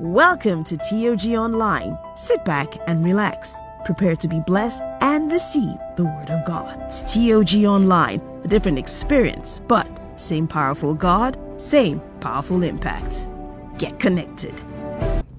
Welcome 0.00 0.62
to 0.62 0.76
TOG 0.76 1.26
Online. 1.34 1.98
Sit 2.14 2.44
back 2.44 2.78
and 2.86 3.04
relax. 3.04 3.60
Prepare 3.84 4.14
to 4.14 4.28
be 4.28 4.38
blessed 4.38 4.84
and 5.00 5.32
receive 5.32 5.76
the 5.96 6.04
Word 6.04 6.30
of 6.30 6.44
God. 6.46 6.80
It's 6.82 7.00
TOG 7.12 7.64
Online, 7.64 8.20
a 8.44 8.46
different 8.46 8.78
experience, 8.78 9.60
but 9.66 9.90
same 10.14 10.46
powerful 10.46 10.94
God, 10.94 11.36
same 11.60 12.00
powerful 12.20 12.62
impact. 12.62 13.26
Get 13.76 13.98
connected. 13.98 14.54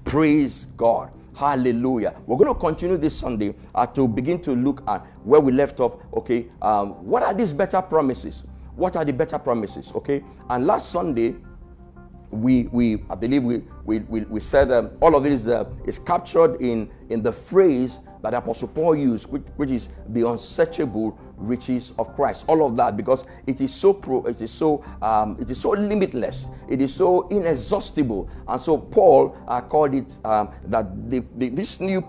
Praise 0.04 0.66
God. 0.76 1.10
Hallelujah. 1.34 2.14
We're 2.26 2.36
going 2.36 2.52
to 2.52 2.60
continue 2.60 2.98
this 2.98 3.18
Sunday 3.18 3.54
uh, 3.74 3.86
to 3.86 4.06
begin 4.06 4.42
to 4.42 4.54
look 4.54 4.82
at 4.86 5.06
where 5.24 5.40
we 5.40 5.52
left 5.52 5.80
off. 5.80 5.96
Okay, 6.12 6.50
um, 6.60 7.02
what 7.02 7.22
are 7.22 7.32
these 7.32 7.54
better 7.54 7.80
promises? 7.80 8.44
What 8.76 8.94
are 8.96 9.06
the 9.06 9.14
better 9.14 9.38
promises? 9.38 9.90
Okay, 9.94 10.22
and 10.50 10.66
last 10.66 10.90
Sunday, 10.90 11.36
we, 12.30 12.64
we 12.64 13.02
I 13.10 13.14
believe 13.14 13.42
we, 13.42 13.62
we, 13.84 14.00
we, 14.00 14.20
we 14.22 14.40
said 14.40 14.70
um, 14.70 14.90
all 15.00 15.14
of 15.16 15.26
it 15.26 15.32
is, 15.32 15.48
uh, 15.48 15.64
is 15.84 15.98
captured 15.98 16.60
in, 16.60 16.90
in 17.08 17.22
the 17.22 17.32
phrase 17.32 18.00
that 18.22 18.34
Apostle 18.34 18.68
Paul 18.68 18.96
used, 18.96 19.26
which, 19.30 19.42
which 19.56 19.70
is 19.70 19.88
the 20.08 20.28
unsearchable 20.28 21.18
riches 21.36 21.92
of 21.98 22.14
Christ. 22.14 22.44
All 22.46 22.64
of 22.64 22.76
that 22.76 22.96
because 22.96 23.24
it 23.46 23.60
is 23.60 23.72
so 23.72 23.94
pro, 23.94 24.24
it 24.26 24.40
is 24.40 24.50
so 24.50 24.84
um, 25.00 25.36
it 25.40 25.50
is 25.50 25.60
so 25.60 25.70
limitless, 25.70 26.46
it 26.68 26.80
is 26.80 26.94
so 26.94 27.26
inexhaustible, 27.28 28.28
and 28.46 28.60
so 28.60 28.76
Paul 28.76 29.36
uh, 29.48 29.62
called 29.62 29.94
it 29.94 30.18
um, 30.24 30.50
that 30.66 31.10
the, 31.10 31.24
the, 31.36 31.48
this 31.48 31.80
new 31.80 32.04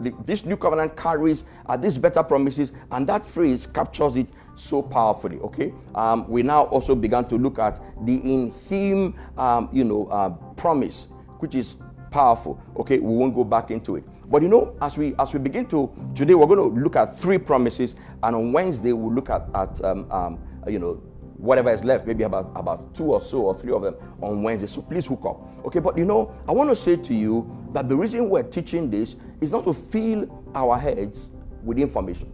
the, 0.00 0.14
this 0.24 0.44
new 0.44 0.56
covenant 0.56 0.96
carries 0.96 1.44
uh, 1.66 1.76
these 1.76 1.98
better 1.98 2.22
promises, 2.22 2.72
and 2.90 3.06
that 3.06 3.24
phrase 3.24 3.66
captures 3.66 4.16
it 4.16 4.28
so 4.54 4.82
powerfully. 4.82 5.38
Okay, 5.38 5.72
um, 5.94 6.28
we 6.28 6.42
now 6.42 6.64
also 6.64 6.94
began 6.94 7.26
to 7.28 7.36
look 7.36 7.58
at 7.58 7.80
the 8.04 8.16
in 8.16 8.52
Him, 8.68 9.14
um, 9.38 9.68
you 9.72 9.84
know, 9.84 10.06
uh, 10.06 10.30
promise, 10.54 11.08
which 11.38 11.54
is 11.54 11.76
powerful. 12.10 12.60
Okay, 12.76 12.98
we 12.98 13.14
won't 13.14 13.34
go 13.34 13.44
back 13.44 13.70
into 13.70 13.96
it. 13.96 14.04
But 14.30 14.42
you 14.42 14.48
know, 14.48 14.76
as 14.80 14.96
we 14.96 15.14
as 15.18 15.32
we 15.32 15.40
begin 15.40 15.66
to 15.66 15.90
today, 16.14 16.34
we're 16.34 16.46
going 16.46 16.74
to 16.74 16.80
look 16.80 16.96
at 16.96 17.18
three 17.18 17.38
promises, 17.38 17.96
and 18.22 18.36
on 18.36 18.52
Wednesday 18.52 18.92
we'll 18.92 19.12
look 19.12 19.28
at 19.28 19.48
at 19.54 19.84
um, 19.84 20.10
um, 20.10 20.38
you 20.68 20.78
know 20.78 21.02
whatever 21.40 21.72
is 21.72 21.84
left, 21.84 22.06
maybe 22.06 22.24
about 22.24 22.52
about 22.54 22.94
two 22.94 23.12
or 23.12 23.20
so 23.20 23.46
or 23.46 23.54
three 23.54 23.72
of 23.72 23.82
them 23.82 23.96
on 24.20 24.42
Wednesday. 24.42 24.66
So 24.66 24.82
please 24.82 25.06
hook 25.06 25.24
up. 25.26 25.66
Okay, 25.66 25.80
but 25.80 25.96
you 25.96 26.04
know, 26.04 26.34
I 26.48 26.52
want 26.52 26.70
to 26.70 26.76
say 26.76 26.96
to 26.96 27.14
you 27.14 27.50
that 27.72 27.88
the 27.88 27.96
reason 27.96 28.28
we're 28.28 28.42
teaching 28.42 28.90
this 28.90 29.16
is 29.40 29.50
not 29.50 29.64
to 29.64 29.72
fill 29.72 30.50
our 30.54 30.78
heads 30.78 31.30
with 31.62 31.78
information. 31.78 32.32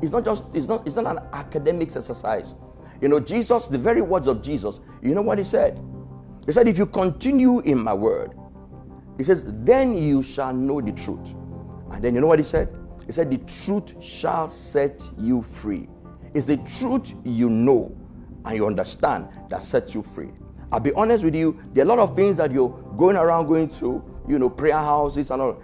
It's 0.00 0.12
not 0.12 0.24
just 0.24 0.44
it's 0.54 0.66
not 0.66 0.86
it's 0.86 0.96
not 0.96 1.06
an 1.06 1.22
academic 1.32 1.94
exercise. 1.94 2.54
You 3.00 3.08
know, 3.08 3.20
Jesus, 3.20 3.66
the 3.66 3.78
very 3.78 4.00
words 4.00 4.28
of 4.28 4.42
Jesus, 4.42 4.80
you 5.02 5.14
know 5.14 5.22
what 5.22 5.38
he 5.38 5.44
said? 5.44 5.80
He 6.46 6.52
said, 6.52 6.68
if 6.68 6.78
you 6.78 6.86
continue 6.86 7.60
in 7.60 7.78
my 7.78 7.92
word, 7.92 8.32
he 9.18 9.24
says, 9.24 9.44
then 9.46 9.96
you 9.96 10.22
shall 10.22 10.52
know 10.52 10.80
the 10.80 10.92
truth. 10.92 11.34
And 11.90 12.02
then 12.02 12.14
you 12.14 12.20
know 12.20 12.28
what 12.28 12.38
he 12.38 12.44
said? 12.44 12.68
He 13.06 13.12
said, 13.12 13.30
the 13.30 13.38
truth 13.38 14.02
shall 14.02 14.48
set 14.48 15.02
you 15.18 15.42
free. 15.42 15.88
It's 16.34 16.46
the 16.46 16.56
truth 16.58 17.14
you 17.24 17.50
know 17.50 17.96
and 18.44 18.56
you 18.56 18.66
understand 18.66 19.28
that 19.48 19.62
sets 19.62 19.94
you 19.94 20.02
free. 20.02 20.30
I'll 20.70 20.80
be 20.80 20.92
honest 20.94 21.22
with 21.22 21.34
you, 21.34 21.62
there 21.72 21.84
are 21.84 21.86
a 21.86 21.88
lot 21.88 21.98
of 21.98 22.16
things 22.16 22.38
that 22.38 22.50
you're 22.50 22.70
going 22.96 23.16
around 23.16 23.46
going 23.46 23.68
to, 23.68 24.02
you 24.26 24.38
know, 24.38 24.48
prayer 24.48 24.76
houses 24.76 25.30
and 25.30 25.42
all. 25.42 25.62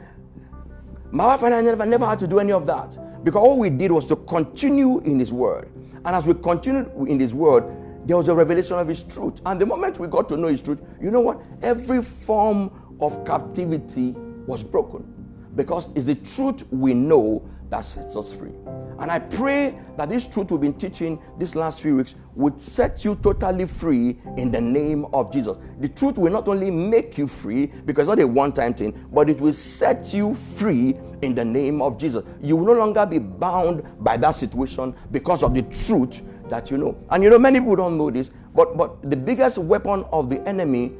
My 1.11 1.27
wife 1.27 1.43
and 1.43 1.55
I 1.55 1.63
never, 1.63 1.87
never 1.87 2.05
had 2.05 2.19
to 2.19 2.27
do 2.27 2.39
any 2.39 2.53
of 2.53 2.67
that 2.67 2.99
because 3.25 3.41
all 3.41 3.59
we 3.59 3.71
did 3.71 3.91
was 3.91 4.05
to 4.07 4.17
continue 4.17 4.99
in 5.01 5.19
His 5.19 5.33
Word. 5.33 5.71
And 6.05 6.09
as 6.09 6.27
we 6.27 6.35
continued 6.35 6.93
in 7.09 7.19
His 7.19 7.33
Word, 7.33 7.65
there 8.07 8.17
was 8.17 8.29
a 8.29 8.35
revelation 8.35 8.79
of 8.79 8.87
His 8.87 9.03
truth. 9.03 9.41
And 9.47 9.59
the 9.61 9.67
moment 9.67 9.99
we 9.99 10.09
got 10.09 10.29
to 10.29 10.37
know 10.37 10.49
His 10.49 10.61
truth, 10.61 10.79
you 11.01 11.11
know 11.11 11.21
what? 11.21 11.41
Every 11.63 12.03
form 12.03 12.71
of 13.01 13.25
captivity 13.25 14.15
was 14.47 14.63
broken 14.63 15.15
because 15.55 15.89
it's 15.95 16.07
the 16.07 16.15
truth 16.15 16.71
we 16.71 16.95
know 16.95 17.49
that 17.71 17.85
sets 17.85 18.17
us 18.17 18.33
free. 18.33 18.53
And 18.99 19.13
I 19.13 19.21
pray 19.21 19.79
that 19.97 20.09
this 20.09 20.27
truth 20.27 20.51
we've 20.51 20.61
been 20.61 20.75
teaching 20.75 21.21
these 21.39 21.55
last 21.55 21.81
few 21.81 21.97
weeks 21.97 22.17
would 22.35 22.61
set 22.61 23.05
you 23.05 23.15
totally 23.17 23.65
free 23.65 24.19
in 24.37 24.51
the 24.51 24.61
name 24.61 25.05
of 25.13 25.33
Jesus. 25.33 25.57
The 25.79 25.89
truth 25.89 26.19
will 26.19 26.33
not 26.33 26.49
only 26.49 26.71
make 26.71 27.17
you 27.17 27.29
free 27.29 27.67
because 27.67 28.09
it's 28.09 28.17
not 28.17 28.19
a 28.19 28.27
one 28.27 28.53
time 28.53 28.75
thing, 28.75 29.09
but 29.13 29.31
it 29.31 29.41
will 29.41 29.53
set 29.53 30.13
you 30.13 30.35
free 30.35 30.97
in 31.23 31.35
the 31.35 31.45
name 31.45 31.81
of 31.81 31.97
Jesus. 31.97 32.25
You 32.43 32.57
will 32.57 32.67
no 32.67 32.73
longer 32.73 33.07
be 33.07 33.21
bound 33.21 33.85
by 34.01 34.17
that 34.17 34.33
situation 34.33 34.95
because 35.13 35.45
of 35.45 35.55
the 35.55 35.63
truth 35.63 36.23
that 36.51 36.71
you 36.71 36.77
know. 36.77 36.99
And 37.11 37.23
you 37.23 37.31
know, 37.31 37.39
many 37.39 37.61
people 37.61 37.77
don't 37.77 37.97
know 37.97 38.11
this, 38.11 38.33
but, 38.53 38.77
but 38.77 39.09
the 39.09 39.17
biggest 39.17 39.59
weapon 39.59 40.05
of 40.13 40.29
the 40.29 40.43
enemy 40.49 40.93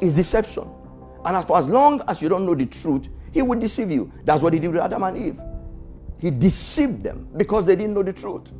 is 0.00 0.14
deception. 0.14 0.68
And 1.24 1.36
as 1.36 1.44
for 1.44 1.56
as 1.56 1.68
long 1.68 2.02
as 2.08 2.20
you 2.20 2.28
don't 2.28 2.44
know 2.44 2.56
the 2.56 2.66
truth, 2.66 3.08
he 3.30 3.42
will 3.42 3.58
deceive 3.58 3.92
you. 3.92 4.10
That's 4.24 4.42
what 4.42 4.52
he 4.52 4.58
did 4.58 4.72
with 4.72 4.80
Adam 4.80 5.04
and 5.04 5.16
Eve. 5.16 5.40
He 6.24 6.30
deceived 6.30 7.02
them 7.02 7.28
because 7.36 7.66
they 7.66 7.76
didn't 7.76 7.92
know 7.92 8.02
the 8.02 8.14
truth. 8.14 8.50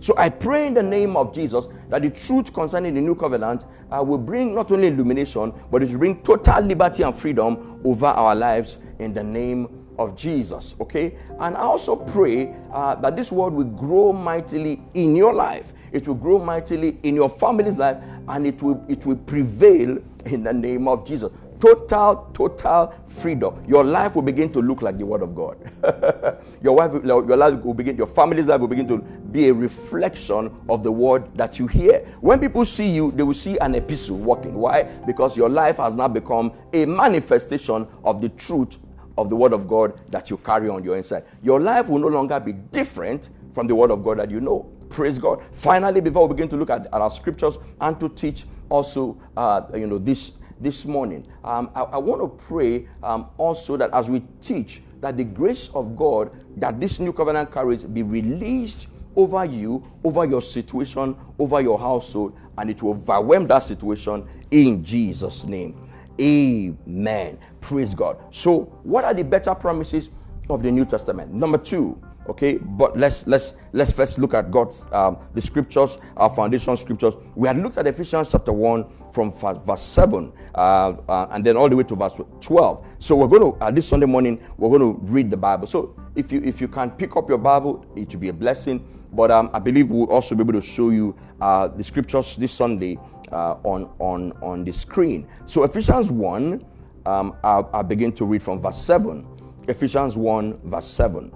So 0.00 0.12
I 0.18 0.28
pray 0.28 0.66
in 0.66 0.74
the 0.74 0.82
name 0.82 1.16
of 1.16 1.34
Jesus 1.34 1.66
that 1.88 2.02
the 2.02 2.10
truth 2.10 2.52
concerning 2.52 2.92
the 2.92 3.00
new 3.00 3.14
covenant 3.14 3.64
uh, 3.90 4.02
will 4.02 4.18
bring 4.18 4.54
not 4.54 4.70
only 4.70 4.88
illumination, 4.88 5.54
but 5.70 5.82
it 5.82 5.88
will 5.88 5.98
bring 5.98 6.22
total 6.22 6.60
liberty 6.60 7.04
and 7.04 7.14
freedom 7.14 7.80
over 7.86 8.04
our 8.04 8.34
lives 8.34 8.76
in 8.98 9.14
the 9.14 9.24
name 9.24 9.66
of 9.98 10.14
Jesus. 10.14 10.74
Okay? 10.78 11.16
And 11.40 11.56
I 11.56 11.60
also 11.60 11.96
pray 11.96 12.54
uh, 12.70 12.96
that 12.96 13.16
this 13.16 13.32
word 13.32 13.54
will 13.54 13.64
grow 13.64 14.12
mightily 14.12 14.82
in 14.92 15.16
your 15.16 15.32
life. 15.32 15.72
It 15.92 16.06
will 16.06 16.16
grow 16.16 16.38
mightily 16.44 16.98
in 17.02 17.14
your 17.14 17.30
family's 17.30 17.76
life, 17.76 17.96
and 18.28 18.46
it 18.46 18.60
will 18.60 18.84
it 18.90 19.06
will 19.06 19.16
prevail 19.16 19.96
in 20.26 20.42
the 20.42 20.52
name 20.52 20.86
of 20.86 21.06
Jesus 21.06 21.32
total, 21.60 22.30
total 22.32 22.94
freedom. 23.06 23.62
Your 23.66 23.84
life 23.84 24.14
will 24.14 24.22
begin 24.22 24.52
to 24.52 24.60
look 24.60 24.82
like 24.82 24.98
the 24.98 25.06
Word 25.06 25.22
of 25.22 25.34
God. 25.34 25.58
your 26.62 26.74
wife, 26.76 26.92
your 27.04 27.36
life 27.36 27.62
will 27.62 27.74
begin, 27.74 27.96
your 27.96 28.06
family's 28.06 28.46
life 28.46 28.60
will 28.60 28.68
begin 28.68 28.88
to 28.88 28.98
be 28.98 29.48
a 29.48 29.54
reflection 29.54 30.54
of 30.68 30.82
the 30.82 30.92
Word 30.92 31.36
that 31.36 31.58
you 31.58 31.66
hear. 31.66 32.00
When 32.20 32.40
people 32.40 32.64
see 32.64 32.90
you, 32.90 33.12
they 33.12 33.22
will 33.22 33.34
see 33.34 33.58
an 33.58 33.74
epistle 33.74 34.16
walking. 34.18 34.54
Why? 34.54 34.84
Because 35.06 35.36
your 35.36 35.48
life 35.48 35.78
has 35.78 35.96
now 35.96 36.08
become 36.08 36.52
a 36.72 36.84
manifestation 36.86 37.88
of 38.04 38.20
the 38.20 38.28
truth 38.30 38.78
of 39.18 39.30
the 39.30 39.36
Word 39.36 39.52
of 39.52 39.66
God 39.66 40.00
that 40.10 40.30
you 40.30 40.36
carry 40.38 40.68
on 40.68 40.84
your 40.84 40.96
inside. 40.96 41.24
Your 41.42 41.60
life 41.60 41.88
will 41.88 41.98
no 41.98 42.08
longer 42.08 42.38
be 42.38 42.52
different 42.52 43.30
from 43.52 43.66
the 43.66 43.74
Word 43.74 43.90
of 43.90 44.04
God 44.04 44.18
that 44.18 44.30
you 44.30 44.40
know. 44.40 44.70
Praise 44.88 45.18
God. 45.18 45.42
Finally, 45.52 46.00
before 46.00 46.28
we 46.28 46.34
begin 46.34 46.48
to 46.50 46.56
look 46.56 46.70
at, 46.70 46.86
at 46.86 46.94
our 47.00 47.10
scriptures 47.10 47.58
and 47.80 47.98
to 47.98 48.08
teach 48.08 48.44
also, 48.68 49.20
uh, 49.36 49.62
you 49.74 49.86
know, 49.86 49.98
this 49.98 50.32
this 50.60 50.84
morning. 50.84 51.26
Um, 51.44 51.70
I, 51.74 51.82
I, 51.82 51.96
want 51.98 52.20
to 52.20 52.44
pray 52.44 52.88
um, 53.02 53.28
also 53.36 53.76
that 53.76 53.90
as 53.92 54.10
we 54.10 54.22
teach, 54.40 54.82
that 55.00 55.16
the 55.16 55.24
grace 55.24 55.68
of 55.74 55.96
God 55.96 56.30
that 56.56 56.80
this 56.80 56.98
new 56.98 57.12
covenant 57.12 57.52
carries 57.52 57.84
be 57.84 58.02
released 58.02 58.88
over 59.14 59.44
you, 59.44 59.82
over 60.04 60.24
your 60.24 60.42
situation, 60.42 61.16
over 61.38 61.60
your 61.60 61.78
household, 61.78 62.36
and 62.58 62.70
it 62.70 62.82
will 62.82 62.90
overwhelm 62.90 63.46
that 63.46 63.60
situation 63.60 64.26
in 64.50 64.84
Jesus' 64.84 65.44
name. 65.44 65.74
Amen. 66.20 67.38
Praise 67.60 67.94
God. 67.94 68.18
So, 68.30 68.64
what 68.84 69.04
are 69.04 69.14
the 69.14 69.24
better 69.24 69.54
promises 69.54 70.10
of 70.48 70.62
the 70.62 70.70
New 70.70 70.84
Testament? 70.84 71.32
Number 71.32 71.58
two, 71.58 72.00
okay 72.28 72.58
but 72.58 72.96
let's 72.96 73.26
let's 73.26 73.54
let's 73.72 73.92
first 73.92 74.18
look 74.18 74.34
at 74.34 74.50
god's 74.50 74.86
um, 74.92 75.16
the 75.34 75.40
scriptures 75.40 75.98
our 76.16 76.30
foundation 76.30 76.76
scriptures. 76.76 77.14
We 77.34 77.48
had 77.48 77.58
looked 77.58 77.76
at 77.78 77.86
ephesians 77.86 78.32
chapter 78.32 78.52
1 78.52 78.86
from 79.12 79.32
verse 79.32 79.82
7 79.82 80.32
uh, 80.54 80.58
uh, 80.58 81.26
and 81.30 81.44
then 81.44 81.56
all 81.56 81.68
the 81.68 81.76
way 81.76 81.84
to 81.84 81.94
verse 81.94 82.20
12 82.40 82.86
so 82.98 83.16
we're 83.16 83.28
going 83.28 83.52
to 83.52 83.58
uh, 83.64 83.70
this 83.70 83.88
sunday 83.88 84.06
morning 84.06 84.40
we're 84.56 84.76
going 84.76 84.80
to 84.80 85.00
read 85.06 85.30
the 85.30 85.36
bible. 85.36 85.66
So 85.66 85.96
if 86.14 86.32
you 86.32 86.42
if 86.42 86.60
you 86.60 86.68
can 86.68 86.90
pick 86.90 87.16
up 87.16 87.28
your 87.28 87.38
bible 87.38 87.84
it 87.96 88.12
will 88.12 88.20
be 88.20 88.28
a 88.28 88.32
blessing. 88.32 88.92
But 89.12 89.30
um, 89.30 89.50
i 89.54 89.58
believe 89.58 89.90
we'll 89.90 90.10
also 90.10 90.34
be 90.34 90.42
able 90.42 90.52
to 90.54 90.60
show 90.60 90.90
you 90.90 91.16
uh, 91.40 91.68
the 91.68 91.84
scriptures 91.84 92.36
this 92.36 92.52
sunday 92.52 92.98
uh, 93.32 93.56
on 93.64 93.90
on 93.98 94.32
on 94.42 94.64
the 94.64 94.72
screen. 94.72 95.26
So 95.46 95.64
ephesians 95.64 96.10
1 96.10 96.64
um, 97.06 97.36
I'll, 97.44 97.70
I'll 97.72 97.82
begin 97.82 98.12
to 98.12 98.24
read 98.24 98.42
from 98.42 98.60
verse 98.60 98.78
7 98.78 99.26
ephesians 99.68 100.16
1 100.16 100.60
verse 100.64 100.86
7 100.86 101.32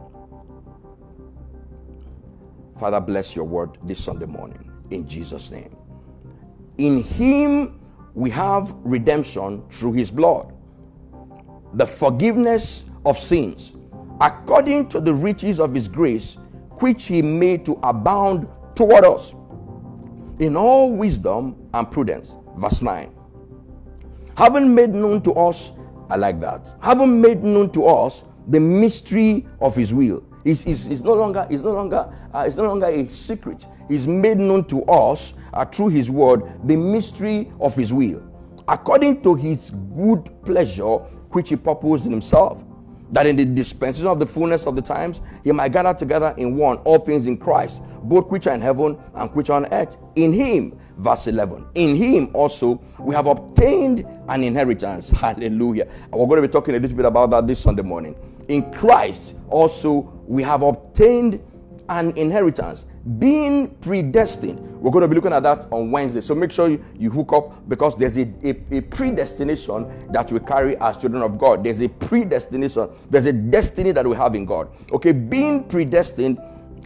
Father, 2.81 2.99
bless 2.99 3.37
your 3.37 3.45
word 3.45 3.77
this 3.83 4.03
Sunday 4.03 4.25
morning 4.25 4.73
in 4.91 5.07
Jesus' 5.07 5.51
name. 5.51 5.77
In 6.79 7.03
him 7.03 7.79
we 8.15 8.31
have 8.31 8.75
redemption 8.85 9.63
through 9.69 9.93
his 9.93 10.11
blood, 10.11 10.55
the 11.75 11.87
forgiveness 11.87 12.85
of 13.05 13.19
sins, 13.19 13.75
according 14.19 14.89
to 14.89 14.99
the 14.99 15.13
riches 15.13 15.61
of 15.61 15.75
his 15.75 15.89
grace, 15.89 16.39
which 16.79 17.05
he 17.05 17.21
made 17.21 17.67
to 17.67 17.79
abound 17.83 18.51
toward 18.75 19.05
us 19.05 19.35
in 20.39 20.57
all 20.57 20.91
wisdom 20.91 21.69
and 21.75 21.91
prudence. 21.91 22.35
Verse 22.57 22.81
9. 22.81 23.15
Having 24.39 24.75
made 24.75 24.95
known 24.95 25.21
to 25.21 25.35
us, 25.35 25.73
I 26.09 26.17
like 26.17 26.41
that, 26.41 26.75
having 26.81 27.21
made 27.21 27.45
known 27.45 27.69
to 27.73 27.85
us 27.85 28.25
the 28.49 28.59
mystery 28.59 29.47
of 29.61 29.77
his 29.77 29.93
will 29.93 30.25
it's, 30.45 30.65
it's, 30.65 30.87
it's 30.87 31.01
no 31.03 31.15
longer, 31.15 31.47
it's 31.51 31.63
no 31.63 31.73
longer, 31.73 32.13
uh, 32.33 32.45
it's 32.47 32.57
no 32.57 32.65
longer 32.65 32.87
a 32.87 33.07
secret. 33.09 33.67
He's 33.89 34.07
made 34.07 34.39
known 34.39 34.65
to 34.67 34.85
us 34.85 35.35
uh, 35.53 35.65
through 35.65 35.89
His 35.89 36.11
word 36.11 36.43
the 36.65 36.77
mystery 36.77 37.53
of 37.61 37.75
His 37.77 37.93
will, 37.93 38.23
according 38.69 39.23
to 39.23 39.35
his 39.35 39.71
good 39.95 40.31
pleasure, 40.45 40.97
which 41.33 41.49
he 41.51 41.57
purposed 41.57 42.07
in 42.07 42.13
himself 42.13 42.65
that 43.13 43.27
in 43.27 43.37
the 43.37 43.45
dispensation 43.45 44.07
of 44.07 44.19
the 44.19 44.27
fullness 44.27 44.67
of 44.67 44.77
the 44.77 44.83
times 44.83 45.21
he 45.43 45.53
might 45.53 45.73
gather 45.73 45.93
together 45.93 46.35
in 46.37 46.57
one 46.57 46.77
all 46.79 46.99
things 46.99 47.27
in 47.27 47.37
Christ, 47.37 47.83
both 48.05 48.31
which 48.31 48.47
are 48.47 48.55
in 48.55 48.61
heaven 48.61 48.99
and 49.15 49.31
which 49.35 49.51
are 49.51 49.57
on 49.57 49.73
earth. 49.73 49.99
In 50.17 50.33
him, 50.33 50.79
verse 50.97 51.27
11, 51.27 51.67
in 51.75 51.97
him 51.97 52.31
also 52.35 52.81
we 52.99 53.15
have 53.15 53.27
obtained 53.27 54.07
an 54.29 54.45
inheritance. 54.45 55.11
Hallelujah. 55.11 55.89
And 56.05 56.13
we're 56.13 56.27
going 56.27 56.43
to 56.43 56.49
be 56.49 56.53
talking 56.53 56.75
a 56.75 56.79
little 56.79 56.97
bit 56.97 57.07
about 57.07 57.31
that 57.31 57.47
this 57.47 57.59
Sunday 57.61 57.83
morning. 57.83 58.15
In 58.49 58.73
Christ 58.73 59.37
also 59.49 60.20
we 60.31 60.45
have 60.45 60.63
obtained 60.63 61.43
an 61.89 62.17
inheritance, 62.17 62.87
being 63.19 63.69
predestined. 63.81 64.61
We're 64.81 64.93
going 64.93 65.03
to 65.03 65.09
be 65.09 65.17
looking 65.17 65.33
at 65.33 65.43
that 65.43 65.67
on 65.73 65.91
Wednesday. 65.91 66.21
So 66.21 66.37
make 66.37 66.53
sure 66.53 66.69
you, 66.69 66.85
you 66.97 67.11
hook 67.11 67.33
up 67.33 67.69
because 67.69 67.97
there's 67.97 68.17
a, 68.17 68.33
a, 68.45 68.79
a, 68.79 68.81
predestination 68.81 70.13
that 70.13 70.31
we 70.31 70.39
carry 70.39 70.77
as 70.77 70.99
children 70.99 71.25
of 71.25 71.37
God. 71.37 71.65
There's 71.65 71.81
a 71.81 71.89
predestination, 71.89 72.91
there's 73.11 73.27
a 73.27 73.33
destiny 73.33 73.91
that 73.91 74.07
we 74.07 74.15
have 74.15 74.37
in 74.37 74.45
God. 74.45 74.71
Okay, 74.93 75.11
being 75.11 75.65
predestined 75.65 76.39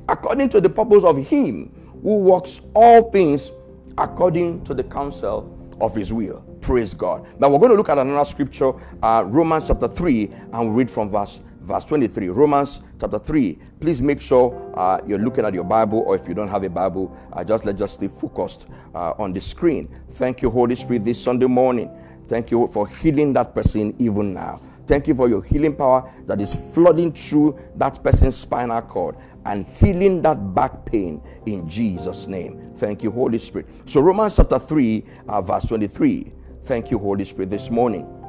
according 0.09 0.49
to 0.49 0.61
the 0.63 0.71
purpose 0.71 1.05
of 1.05 1.19
Him 1.19 1.71
who 2.03 2.21
works 2.21 2.63
all 2.75 3.11
things 3.11 3.53
according 3.99 4.65
to 4.65 4.73
the 4.73 4.85
counsel 4.85 5.55
of 5.83 5.95
His 5.95 6.15
will. 6.15 6.41
Praise 6.63 6.95
God. 6.95 7.27
Now 7.39 7.51
we're 7.51 7.59
going 7.59 7.73
to 7.73 7.77
look 7.77 7.91
at 7.91 7.99
another 7.99 8.25
scripture, 8.25 8.73
uh, 9.03 9.23
Romans 9.27 9.67
chapter 9.67 9.87
3, 9.87 10.31
and 10.55 10.71
we 10.71 10.77
read 10.83 10.91
from 10.91 11.11
verse 11.11 11.43
verse 11.65 11.85
23. 11.85 12.29
Romans 12.29 12.81
chapter 13.01 13.19
3. 13.19 13.59
Please 13.81 14.03
make 14.03 14.21
sure 14.21 14.73
uh, 14.77 15.01
you're 15.07 15.19
looking 15.19 15.45
at 15.45 15.55
your 15.55 15.65
Bible, 15.65 16.05
or 16.07 16.15
if 16.15 16.29
you 16.29 16.35
don't 16.35 16.49
have 16.49 16.63
a 16.63 16.71
Bible, 16.71 17.17
uh, 17.33 17.43
just 17.43 17.65
let's 17.65 17.79
just 17.79 17.95
stay 17.95 18.09
focused 18.09 18.69
uh, 18.95 19.13
on 19.19 19.33
the 19.33 19.41
screen. 19.41 19.89
Thank 20.11 20.43
you, 20.43 20.51
Holy 20.51 20.75
Spirit, 20.75 21.05
this 21.05 21.23
Sunday 21.23 21.47
morning. 21.47 21.91
Thank 22.27 22.51
you 22.51 22.67
for 22.67 22.87
healing 22.87 23.33
that 23.35 23.55
person 23.55 23.95
even 23.99 24.35
now. 24.35 24.61
Thank 24.87 25.09
you 25.09 25.15
for 25.15 25.29
your 25.29 25.43
healing 25.43 25.75
power 25.75 26.11
that 26.27 26.41
is 26.41 26.55
flooding 26.75 27.13
through 27.13 27.59
that 27.77 28.03
person's 28.03 28.37
spinal 28.37 28.83
cord 28.83 29.17
and 29.47 29.67
healing 29.67 30.21
that 30.23 30.55
back 30.55 30.85
pain 30.85 31.23
in 31.47 31.69
Jesus' 31.69 32.27
name. 32.27 32.73
Thank 32.77 33.03
you, 33.03 33.11
Holy 33.11 33.39
Spirit. 33.39 33.67
So, 33.87 34.01
Romans 34.01 34.37
chapter 34.37 34.59
3, 34.59 35.05
uh, 35.29 35.43
verse 35.43 35.67
23. 35.67 36.33
Thank 36.65 36.91
you, 36.91 36.99
Holy 36.99 37.25
Spirit, 37.25 37.51
this 37.51 37.71
morning. 37.71 38.24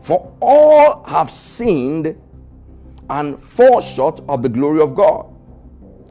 For 0.00 0.36
all 0.40 1.04
have 1.04 1.30
sinned 1.30 2.20
and 3.08 3.38
fall 3.38 3.80
short 3.80 4.20
of 4.28 4.42
the 4.42 4.48
glory 4.48 4.80
of 4.80 4.94
God. 4.94 5.26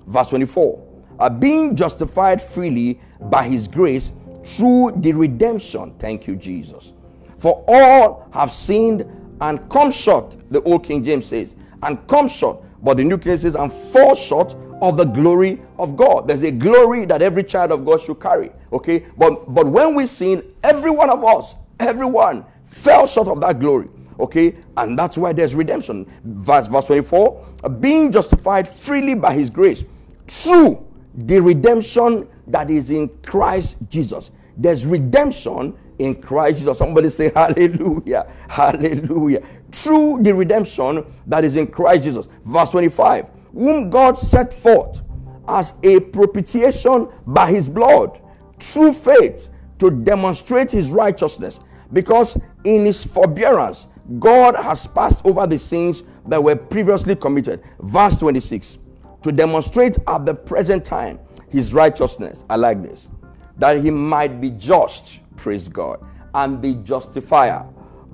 Verse 0.07 0.29
24. 0.29 0.81
Are 1.19 1.29
being 1.29 1.75
justified 1.75 2.41
freely 2.41 2.99
by 3.21 3.47
his 3.47 3.67
grace 3.67 4.11
through 4.43 4.93
the 4.97 5.13
redemption. 5.13 5.95
Thank 5.97 6.27
you, 6.27 6.35
Jesus. 6.35 6.93
For 7.37 7.63
all 7.67 8.27
have 8.33 8.51
sinned 8.51 9.05
and 9.41 9.69
come 9.69 9.91
short, 9.91 10.37
the 10.49 10.61
old 10.63 10.83
King 10.83 11.03
James 11.03 11.25
says, 11.25 11.55
and 11.83 12.07
come 12.07 12.27
short, 12.27 12.63
but 12.81 12.97
the 12.97 13.03
New 13.03 13.17
King 13.17 13.37
says, 13.37 13.55
and 13.55 13.71
fall 13.71 14.15
short 14.15 14.55
of 14.81 14.97
the 14.97 15.05
glory 15.05 15.61
of 15.77 15.95
God. 15.95 16.27
There's 16.27 16.43
a 16.43 16.51
glory 16.51 17.05
that 17.05 17.21
every 17.21 17.43
child 17.43 17.71
of 17.71 17.85
God 17.85 18.01
should 18.01 18.19
carry. 18.19 18.51
Okay, 18.71 19.05
but 19.17 19.53
but 19.53 19.67
when 19.67 19.95
we 19.95 20.07
sin, 20.07 20.43
every 20.63 20.91
one 20.91 21.09
of 21.09 21.23
us, 21.23 21.55
everyone 21.79 22.45
fell 22.65 23.07
short 23.07 23.27
of 23.27 23.39
that 23.41 23.59
glory. 23.59 23.89
Okay, 24.19 24.55
and 24.77 24.97
that's 24.97 25.17
why 25.17 25.33
there's 25.33 25.53
redemption. 25.55 26.05
Verse, 26.23 26.67
verse 26.67 26.87
24 26.87 27.45
being 27.79 28.11
justified 28.11 28.67
freely 28.67 29.13
by 29.13 29.33
his 29.33 29.49
grace 29.49 29.83
through 30.27 30.85
the 31.13 31.41
redemption 31.41 32.27
that 32.47 32.69
is 32.69 32.91
in 32.91 33.09
Christ 33.23 33.77
Jesus. 33.89 34.31
There's 34.57 34.85
redemption 34.85 35.75
in 35.99 36.21
Christ 36.21 36.59
Jesus. 36.59 36.77
Somebody 36.77 37.09
say 37.09 37.31
hallelujah, 37.35 38.31
hallelujah. 38.49 39.43
Through 39.71 40.23
the 40.23 40.33
redemption 40.33 41.05
that 41.27 41.43
is 41.43 41.55
in 41.55 41.67
Christ 41.67 42.05
Jesus. 42.05 42.27
Verse 42.43 42.69
25 42.69 43.29
whom 43.55 43.89
God 43.89 44.17
set 44.17 44.53
forth 44.53 45.01
as 45.47 45.73
a 45.81 45.99
propitiation 45.99 47.07
by 47.25 47.49
his 47.49 47.69
blood 47.69 48.21
through 48.59 48.93
faith 48.93 49.47
to 49.79 49.89
demonstrate 49.89 50.71
his 50.71 50.91
righteousness 50.91 51.59
because 51.95 52.37
in 52.65 52.85
his 52.85 53.05
forbearance, 53.05 53.87
God 54.19 54.55
has 54.55 54.85
passed 54.85 55.25
over 55.25 55.47
the 55.47 55.57
sins 55.57 56.03
that 56.27 56.43
were 56.43 56.55
previously 56.55 57.15
committed. 57.15 57.63
Verse 57.79 58.17
26 58.17 58.79
to 59.25 59.31
demonstrate 59.31 59.97
at 60.07 60.23
the 60.23 60.35
present 60.35 60.85
time 60.85 61.17
his 61.49 61.73
righteousness. 61.73 62.45
I 62.47 62.57
like 62.57 62.83
this. 62.83 63.09
That 63.57 63.79
he 63.79 63.89
might 63.89 64.39
be 64.39 64.51
just, 64.51 65.21
praise 65.35 65.67
God, 65.67 65.99
and 66.35 66.61
the 66.61 66.75
justifier 66.83 67.65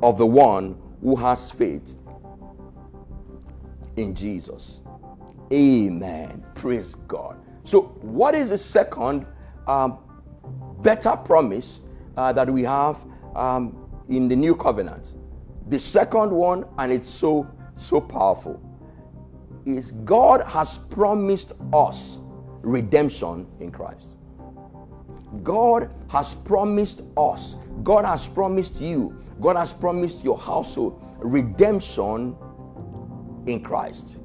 of 0.02 0.18
the 0.18 0.26
one 0.26 0.78
who 1.02 1.18
has 1.18 1.52
faith 1.52 1.98
in 3.98 4.16
Jesus. 4.16 4.84
Amen. 5.52 6.46
Praise 6.56 6.96
God. 6.96 7.42
So, 7.66 7.82
what 8.02 8.34
is 8.34 8.52
the 8.52 8.58
second 8.58 9.26
um, 9.68 9.98
better 10.82 11.18
promise 11.18 11.82
uh, 12.16 12.32
that 12.32 12.50
we 12.50 12.64
have 12.64 13.06
um, 13.36 13.90
in 14.10 14.28
the 14.28 14.36
new 14.36 14.56
covenant. 14.56 15.16
The 15.68 15.80
second 15.80 16.32
one, 16.32 16.66
and 16.78 16.92
it's 16.92 17.10
so, 17.10 17.48
so 17.76 18.02
powerful, 18.02 18.62
is 19.66 19.92
God 19.92 20.46
has 20.48 20.78
promised 20.78 21.54
us 21.74 22.18
redemption 22.62 23.48
in 23.60 23.72
Christ. 23.72 24.16
God 25.44 25.90
has 26.10 26.36
promised 26.36 27.02
us, 27.16 27.56
God 27.84 28.06
has 28.06 28.28
promised 28.28 28.82
you, 28.82 29.24
God 29.40 29.56
has 29.56 29.74
promised 29.74 30.24
your 30.24 30.38
household 30.38 31.02
redemption 31.20 32.36
in 33.46 33.62
Christ. 33.62 34.18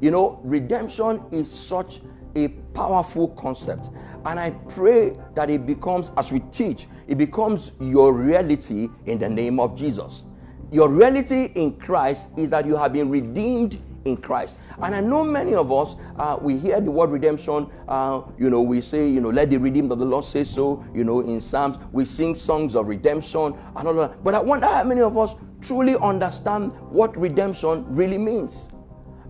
You 0.00 0.10
know, 0.10 0.40
redemption 0.42 1.22
is 1.30 1.50
such 1.50 2.00
a 2.34 2.48
powerful 2.48 3.28
concept. 3.28 3.90
And 4.28 4.38
I 4.38 4.50
pray 4.50 5.16
that 5.34 5.48
it 5.48 5.66
becomes, 5.66 6.10
as 6.18 6.30
we 6.30 6.40
teach, 6.52 6.86
it 7.06 7.16
becomes 7.16 7.72
your 7.80 8.12
reality 8.12 8.90
in 9.06 9.18
the 9.18 9.28
name 9.28 9.58
of 9.58 9.74
Jesus. 9.74 10.24
Your 10.70 10.90
reality 10.90 11.50
in 11.54 11.78
Christ 11.78 12.28
is 12.36 12.50
that 12.50 12.66
you 12.66 12.76
have 12.76 12.92
been 12.92 13.08
redeemed 13.08 13.80
in 14.04 14.18
Christ. 14.18 14.58
And 14.82 14.94
I 14.94 15.00
know 15.00 15.24
many 15.24 15.54
of 15.54 15.72
us, 15.72 15.96
uh, 16.18 16.36
we 16.42 16.58
hear 16.58 16.78
the 16.78 16.90
word 16.90 17.08
redemption, 17.08 17.70
uh, 17.88 18.20
you 18.38 18.50
know, 18.50 18.60
we 18.60 18.82
say, 18.82 19.08
you 19.08 19.22
know, 19.22 19.30
let 19.30 19.48
the 19.48 19.56
redeemed 19.56 19.92
of 19.92 19.98
the 19.98 20.04
Lord 20.04 20.26
say 20.26 20.44
so, 20.44 20.84
you 20.94 21.04
know, 21.04 21.20
in 21.20 21.40
Psalms, 21.40 21.78
we 21.90 22.04
sing 22.04 22.34
songs 22.34 22.76
of 22.76 22.86
redemption 22.86 23.54
and 23.76 23.88
all 23.88 23.94
that. 23.94 24.22
But 24.22 24.34
I 24.34 24.42
wonder 24.42 24.66
how 24.66 24.84
many 24.84 25.00
of 25.00 25.16
us 25.16 25.36
truly 25.62 25.96
understand 25.96 26.72
what 26.90 27.16
redemption 27.16 27.86
really 27.88 28.18
means. 28.18 28.68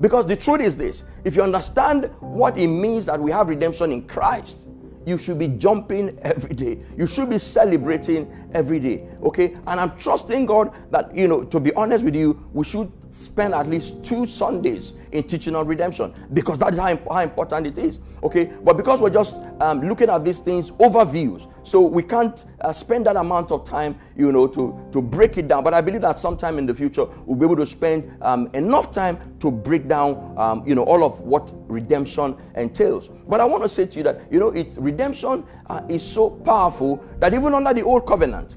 Because 0.01 0.27
the 0.27 0.37
truth 0.37 0.61
is 0.61 0.77
this 0.77 1.05
if 1.25 1.37
you 1.37 1.43
understand 1.43 2.11
what 2.19 2.59
it 2.59 2.67
means 2.67 3.07
that 3.07 3.21
we 3.21 3.31
have 3.31 3.49
redemption 3.49 3.93
in 3.93 4.03
Christ, 4.09 4.69
you 5.09 5.19
should 5.19 5.39
be 5.39 5.49
jumping 5.49 6.19
every 6.23 6.55
day. 6.55 6.79
You 6.97 7.07
should 7.07 7.31
be 7.31 7.39
celebrating 7.39 8.51
every 8.53 8.79
day. 8.81 9.09
Okay? 9.23 9.57
And 9.67 9.81
I'm 9.81 9.97
trusting 9.97 10.47
God 10.47 10.73
that, 10.91 11.15
you 11.15 11.29
know, 11.29 11.45
to 11.45 11.61
be 11.61 11.73
honest 11.75 12.05
with 12.05 12.15
you, 12.15 12.49
we 12.53 12.65
should 12.65 12.93
spend 13.11 13.55
at 13.55 13.67
least 13.67 14.05
two 14.05 14.27
Sundays 14.27 14.95
in 15.13 15.23
teaching 15.23 15.55
on 15.55 15.67
redemption 15.67 16.13
because 16.33 16.59
that 16.59 16.73
is 16.73 16.79
how, 16.79 16.97
how 17.11 17.21
important 17.21 17.67
it 17.67 17.79
is. 17.79 18.01
Okay? 18.23 18.53
But 18.63 18.77
because 18.77 19.01
we're 19.01 19.11
just 19.11 19.41
um, 19.61 19.81
looking 19.89 20.09
at 20.09 20.25
these 20.25 20.39
things 20.39 20.71
overviews, 20.73 21.51
so 21.65 21.81
we 21.81 22.03
can't 22.03 22.45
uh, 22.61 22.73
spend 22.73 23.07
that 23.07 23.17
amount 23.17 23.51
of 23.51 23.65
time, 23.65 23.99
you 24.17 24.33
know, 24.33 24.47
to, 24.47 24.89
to 24.93 25.03
break 25.03 25.39
it 25.39 25.49
down. 25.49 25.65
But 25.65 25.75
I 25.75 25.81
believe 25.81 26.01
that 26.03 26.19
sometime 26.19 26.59
in 26.59 26.67
the 26.67 26.75
future, 26.75 27.05
we'll 27.27 27.39
be 27.39 27.45
able 27.45 27.57
to 27.57 27.67
spend 27.67 28.17
um, 28.23 28.49
enough 28.55 28.91
time 28.91 29.37
to 29.41 29.51
break 29.51 29.89
down, 29.89 30.35
um, 30.39 30.67
you 30.67 30.75
know, 30.75 30.85
all 30.85 31.05
of 31.05 31.21
what 31.21 31.53
redemption 31.69 32.37
entails. 32.57 33.09
But 33.09 33.41
I 33.41 33.45
want 33.45 33.63
to 33.65 33.69
say 33.69 33.87
to 33.87 33.97
you 33.99 34.03
that, 34.05 34.33
you 34.33 34.39
know, 34.39 34.51
it, 34.51 34.75
redemption 34.79 35.45
uh, 35.67 35.83
is 35.89 36.03
so 36.03 36.31
powerful 36.31 37.05
that 37.19 37.35
even 37.35 37.55
under 37.55 37.75
the 37.75 37.83
old 37.83 38.07
covenant, 38.07 38.57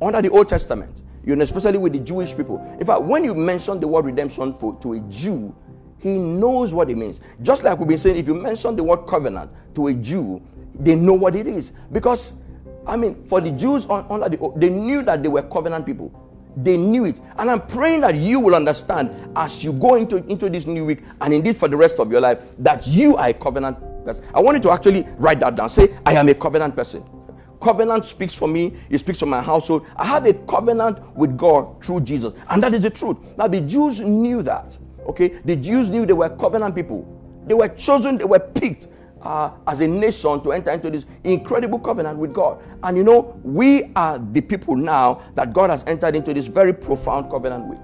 under 0.00 0.22
the 0.22 0.30
Old 0.30 0.48
Testament, 0.48 1.02
you 1.28 1.36
know, 1.36 1.44
especially 1.44 1.76
with 1.76 1.92
the 1.92 1.98
Jewish 1.98 2.34
people. 2.34 2.58
In 2.80 2.86
fact, 2.86 3.02
when 3.02 3.22
you 3.22 3.34
mention 3.34 3.78
the 3.78 3.86
word 3.86 4.06
redemption 4.06 4.54
for, 4.54 4.74
to 4.80 4.94
a 4.94 5.00
Jew, 5.00 5.54
he 5.98 6.14
knows 6.14 6.72
what 6.72 6.88
it 6.88 6.96
means. 6.96 7.20
Just 7.42 7.64
like 7.64 7.78
we've 7.78 7.86
been 7.86 7.98
saying, 7.98 8.16
if 8.16 8.26
you 8.26 8.34
mention 8.34 8.76
the 8.76 8.82
word 8.82 9.06
covenant 9.06 9.50
to 9.74 9.88
a 9.88 9.92
Jew, 9.92 10.40
they 10.74 10.94
know 10.94 11.12
what 11.12 11.34
it 11.34 11.46
is. 11.46 11.72
Because, 11.92 12.32
I 12.86 12.96
mean, 12.96 13.22
for 13.24 13.42
the 13.42 13.50
Jews 13.50 13.84
under 13.90 14.26
the, 14.30 14.52
they 14.56 14.70
knew 14.70 15.02
that 15.02 15.22
they 15.22 15.28
were 15.28 15.42
covenant 15.42 15.84
people. 15.84 16.10
They 16.56 16.78
knew 16.78 17.04
it. 17.04 17.20
And 17.36 17.50
I'm 17.50 17.60
praying 17.60 18.00
that 18.00 18.14
you 18.14 18.40
will 18.40 18.54
understand 18.54 19.10
as 19.36 19.62
you 19.62 19.74
go 19.74 19.96
into, 19.96 20.16
into 20.28 20.48
this 20.48 20.66
new 20.66 20.86
week 20.86 21.02
and 21.20 21.34
indeed 21.34 21.56
for 21.58 21.68
the 21.68 21.76
rest 21.76 22.00
of 22.00 22.10
your 22.10 22.22
life 22.22 22.40
that 22.60 22.86
you 22.86 23.16
are 23.16 23.28
a 23.28 23.34
covenant 23.34 23.76
person. 24.06 24.24
I 24.32 24.40
want 24.40 24.56
you 24.56 24.62
to 24.62 24.70
actually 24.70 25.06
write 25.18 25.40
that 25.40 25.56
down. 25.56 25.68
Say, 25.68 25.94
I 26.06 26.14
am 26.14 26.26
a 26.30 26.34
covenant 26.34 26.74
person. 26.74 27.04
Covenant 27.60 28.04
speaks 28.04 28.34
for 28.34 28.48
me, 28.48 28.76
it 28.88 28.98
speaks 28.98 29.20
for 29.20 29.26
my 29.26 29.42
household. 29.42 29.86
I 29.96 30.06
have 30.06 30.26
a 30.26 30.34
covenant 30.34 31.00
with 31.16 31.36
God 31.36 31.84
through 31.84 32.02
Jesus. 32.02 32.32
And 32.48 32.62
that 32.62 32.74
is 32.74 32.82
the 32.82 32.90
truth. 32.90 33.16
Now, 33.36 33.48
the 33.48 33.60
Jews 33.60 34.00
knew 34.00 34.42
that. 34.42 34.76
Okay? 35.06 35.28
The 35.44 35.56
Jews 35.56 35.90
knew 35.90 36.06
they 36.06 36.12
were 36.12 36.30
covenant 36.30 36.74
people. 36.74 37.14
They 37.46 37.54
were 37.54 37.68
chosen, 37.68 38.18
they 38.18 38.24
were 38.24 38.38
picked. 38.40 38.88
uh, 39.22 39.50
as 39.66 39.80
a 39.80 39.86
nation 39.86 40.40
to 40.42 40.52
enter 40.52 40.70
into 40.70 40.90
this 40.90 41.06
incredible 41.24 41.78
covenant 41.78 42.18
with 42.18 42.32
God. 42.32 42.62
And 42.82 42.96
you 42.96 43.04
know, 43.04 43.38
we 43.42 43.90
are 43.94 44.18
the 44.18 44.40
people 44.40 44.76
now 44.76 45.22
that 45.34 45.52
God 45.52 45.70
has 45.70 45.84
entered 45.86 46.14
into 46.14 46.32
this 46.34 46.46
very 46.46 46.72
profound 46.72 47.30
covenant 47.30 47.66
with. 47.66 47.78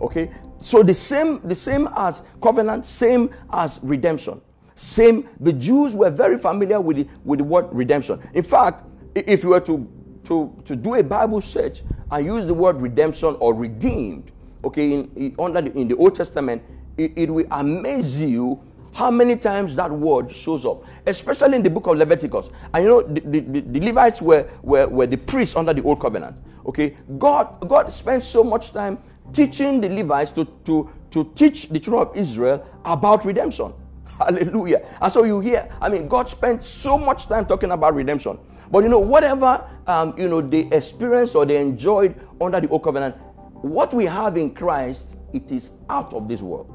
Okay? 0.00 0.30
So 0.58 0.82
the 0.82 0.94
same, 0.94 1.40
the 1.46 1.54
same 1.54 1.88
as 1.96 2.22
covenant, 2.42 2.84
same 2.84 3.30
as 3.52 3.80
redemption. 3.82 4.40
Same, 4.74 5.28
the 5.40 5.52
Jews 5.52 5.94
were 5.94 6.10
very 6.10 6.38
familiar 6.38 6.80
with 6.80 6.98
the, 6.98 7.08
with 7.24 7.38
the 7.38 7.44
word 7.44 7.66
redemption. 7.72 8.20
In 8.34 8.42
fact, 8.42 8.84
if 9.16 9.42
you 9.42 9.50
were 9.50 9.60
to, 9.60 9.88
to, 10.24 10.62
to 10.64 10.76
do 10.76 10.94
a 10.94 11.02
Bible 11.02 11.40
search 11.40 11.82
and 12.10 12.26
use 12.26 12.46
the 12.46 12.54
word 12.54 12.80
redemption 12.80 13.36
or 13.40 13.54
redeemed, 13.54 14.30
okay, 14.64 14.92
in, 14.92 15.10
in, 15.16 15.34
under 15.38 15.62
the, 15.62 15.72
in 15.78 15.88
the 15.88 15.96
Old 15.96 16.14
Testament, 16.14 16.62
it, 16.96 17.12
it 17.16 17.30
will 17.30 17.46
amaze 17.50 18.20
you 18.20 18.60
how 18.92 19.10
many 19.10 19.36
times 19.36 19.76
that 19.76 19.90
word 19.90 20.30
shows 20.32 20.64
up, 20.64 20.82
especially 21.06 21.56
in 21.56 21.62
the 21.62 21.68
book 21.68 21.86
of 21.86 21.98
Leviticus. 21.98 22.48
And 22.72 22.84
you 22.84 22.90
know, 22.90 23.02
the, 23.02 23.40
the, 23.40 23.60
the, 23.60 23.80
Levites 23.80 24.22
were, 24.22 24.48
were, 24.62 24.86
were 24.88 25.06
the 25.06 25.18
priests 25.18 25.54
under 25.54 25.74
the 25.74 25.82
old 25.82 26.00
covenant. 26.00 26.38
Okay, 26.64 26.96
God, 27.18 27.68
God 27.68 27.92
spent 27.92 28.22
so 28.22 28.42
much 28.42 28.72
time 28.72 28.98
teaching 29.32 29.80
the 29.80 29.88
Levites 29.88 30.30
to, 30.32 30.46
to, 30.64 30.90
to 31.10 31.30
teach 31.34 31.68
the 31.68 31.78
children 31.78 32.08
of 32.08 32.16
Israel 32.16 32.66
about 32.84 33.24
redemption. 33.24 33.72
Hallelujah. 34.18 34.86
And 35.00 35.12
so 35.12 35.24
you 35.24 35.40
hear, 35.40 35.70
I 35.80 35.90
mean, 35.90 36.08
God 36.08 36.28
spent 36.28 36.62
so 36.62 36.96
much 36.96 37.26
time 37.26 37.44
talking 37.44 37.70
about 37.70 37.94
redemption. 37.94 38.38
But 38.70 38.82
you 38.82 38.88
know, 38.88 38.98
whatever 38.98 39.68
um, 39.86 40.14
you 40.18 40.28
know 40.28 40.40
they 40.40 40.68
experienced 40.72 41.34
or 41.34 41.46
they 41.46 41.58
enjoyed 41.60 42.14
under 42.40 42.60
the 42.60 42.68
old 42.68 42.82
covenant, 42.82 43.16
what 43.62 43.94
we 43.94 44.04
have 44.06 44.36
in 44.36 44.54
Christ, 44.54 45.16
it 45.32 45.50
is 45.50 45.70
out 45.88 46.12
of 46.12 46.28
this 46.28 46.42
world. 46.42 46.72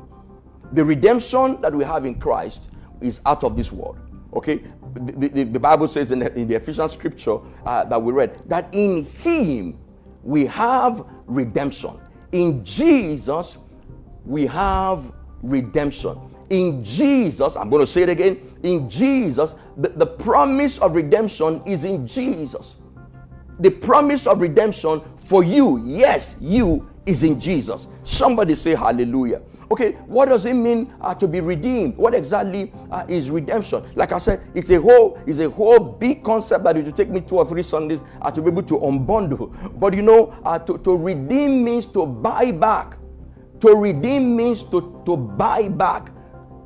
The 0.74 0.83
redemption 0.83 1.60
that 1.62 1.74
we 1.74 1.83
have 1.83 2.05
in 2.05 2.15
Christ 2.19 2.69
is 3.01 3.21
out 3.25 3.43
of 3.43 3.57
this 3.57 3.71
world. 3.71 4.00
Okay, 4.33 4.63
the, 4.93 5.27
the, 5.27 5.43
the 5.43 5.60
Bible 5.60 5.88
says 5.88 6.12
in 6.12 6.19
the, 6.19 6.33
in 6.38 6.48
the 6.48 6.55
Ephesians 6.55 6.93
scripture 6.93 7.38
uh, 7.65 7.83
that 7.83 8.01
we 8.01 8.13
read 8.13 8.39
that 8.48 8.69
in 8.71 9.05
Him 9.05 9.77
we 10.24 10.45
have 10.45 11.05
redemption. 11.25 12.00
In 12.31 12.63
Jesus 12.63 13.57
we 14.25 14.45
have 14.48 15.12
redemption. 15.41 16.17
In 16.50 16.83
Jesus, 16.83 17.55
I'm 17.55 17.69
going 17.69 17.86
to 17.86 17.91
say 17.91 18.03
it 18.03 18.10
again. 18.10 18.50
In 18.63 18.89
Jesus, 18.89 19.56
the, 19.77 19.89
the 19.89 20.06
promise 20.06 20.77
of 20.80 20.96
redemption 20.96 21.62
is 21.65 21.84
in 21.84 22.06
Jesus. 22.06 22.75
The 23.60 23.70
promise 23.70 24.27
of 24.27 24.41
redemption 24.41 25.01
for 25.15 25.44
you, 25.44 25.84
yes, 25.86 26.36
you, 26.39 26.89
is 27.06 27.24
in 27.24 27.39
Jesus. 27.39 27.88
Somebody 28.03 28.56
say 28.56 28.75
hallelujah. 28.75 29.41
Okay, 29.72 29.94
what 30.06 30.27
does 30.27 30.46
it 30.46 30.53
mean 30.53 30.94
uh, 31.00 31.15
to 31.15 31.27
be 31.27 31.39
redeemed? 31.39 31.96
What 31.96 32.13
exactly 32.13 32.74
uh, 32.91 33.06
is 33.08 33.32
redemption? 33.32 33.84
Like 33.96 34.12
I 34.12 34.18
said, 34.18 34.41
it's 34.53 34.70
a 34.70 34.82
whole, 34.82 35.18
it's 35.25 35.39
a 35.39 35.50
whole 35.50 35.80
big 35.80 36.24
concept 36.24 36.65
that 36.65 36.75
it 36.75 36.84
will 36.84 36.91
take 36.91 37.10
me 37.10 37.22
two 37.22 37.38
or 37.38 37.46
three 37.46 37.63
Sundays 37.63 38.01
uh, 38.22 38.30
to 38.32 38.41
be 38.41 38.50
able 38.50 38.63
to 38.63 38.80
unbundle. 38.80 39.80
But 39.80 39.94
you 39.94 40.01
know, 40.01 40.36
uh, 40.44 40.60
to, 40.60 40.77
to 40.80 40.98
redeem 40.98 41.63
means 41.63 41.86
to 41.88 42.06
buy 42.06 42.51
back. 42.51 42.98
To 43.62 43.75
redeem 43.75 44.36
means 44.36 44.62
to, 44.63 45.01
to 45.06 45.15
buy 45.15 45.70
back 45.70 46.12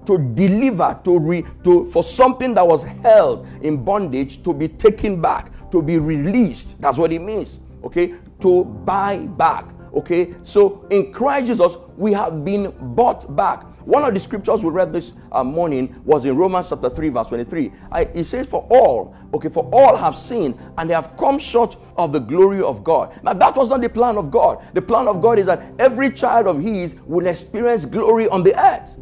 to 0.06 0.18
deliver 0.18 1.00
to 1.04 1.20
re, 1.20 1.44
to 1.64 1.86
for 1.86 2.04
something 2.04 2.54
that 2.54 2.66
was 2.66 2.84
held 2.84 3.48
in 3.62 3.84
bondage 3.84 4.44
to 4.44 4.54
be 4.54 4.68
taken 4.68 5.22
back 5.22 5.52
to 5.72 5.82
be 5.82 5.98
released 5.98 6.80
that's 6.82 6.98
what 6.98 7.12
it 7.12 7.20
means 7.20 7.60
okay 7.84 8.16
to 8.40 8.64
buy 8.66 9.18
back 9.18 9.66
Okay, 9.96 10.36
so 10.44 10.86
in 10.90 11.14
Christ 11.14 11.48
Jesus, 11.48 11.78
we 11.96 12.12
have 12.12 12.44
been 12.44 12.74
bought 12.96 13.34
back. 13.34 13.64
One 13.86 14.04
of 14.04 14.14
the 14.14 14.20
scriptures 14.20 14.64
we 14.64 14.70
read 14.72 14.92
this 14.92 15.14
uh, 15.32 15.44
morning 15.44 16.02
was 16.04 16.26
in 16.26 16.36
Romans 16.36 16.68
chapter 16.70 16.90
3, 16.90 17.10
verse 17.10 17.30
23. 17.30 17.72
I, 17.92 18.02
it 18.02 18.26
says, 18.26 18.46
For 18.46 18.68
all, 18.70 19.16
okay, 19.34 19.48
for 19.48 19.70
all 19.72 19.96
have 19.96 20.18
sinned 20.18 20.58
and 20.78 20.90
they 20.90 20.94
have 20.94 21.16
come 21.16 21.40
short 21.40 21.78
of 21.96 22.12
the 22.12 22.20
glory 22.20 22.62
of 22.62 22.84
God. 22.84 23.18
Now, 23.24 23.34
that 23.34 23.56
was 23.56 23.70
not 23.70 23.82
the 23.82 23.90
plan 23.90 24.18
of 24.18 24.32
God. 24.32 24.66
The 24.74 24.82
plan 24.82 25.08
of 25.08 25.22
God 25.22 25.40
is 25.40 25.46
that 25.46 25.64
every 25.80 26.12
child 26.12 26.48
of 26.48 26.60
His 26.62 26.96
will 27.06 27.28
experience 27.28 27.86
glory 27.86 28.28
on 28.28 28.44
the 28.44 28.60
earth. 28.60 28.98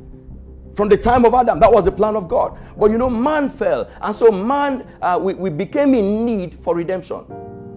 From 0.73 0.89
the 0.89 0.97
time 0.97 1.23
of 1.23 1.33
Adam, 1.33 1.59
that 1.59 1.71
was 1.71 1.85
the 1.85 1.91
plan 1.91 2.15
of 2.15 2.27
God. 2.27 2.57
But 2.77 2.89
you 2.89 2.97
know, 2.97 3.09
man 3.09 3.49
fell. 3.49 3.89
And 4.01 4.15
so, 4.15 4.31
man, 4.31 4.87
uh, 5.01 5.19
we, 5.21 5.35
we 5.35 5.49
became 5.49 5.93
in 5.93 6.25
need 6.25 6.59
for 6.59 6.75
redemption. 6.75 7.25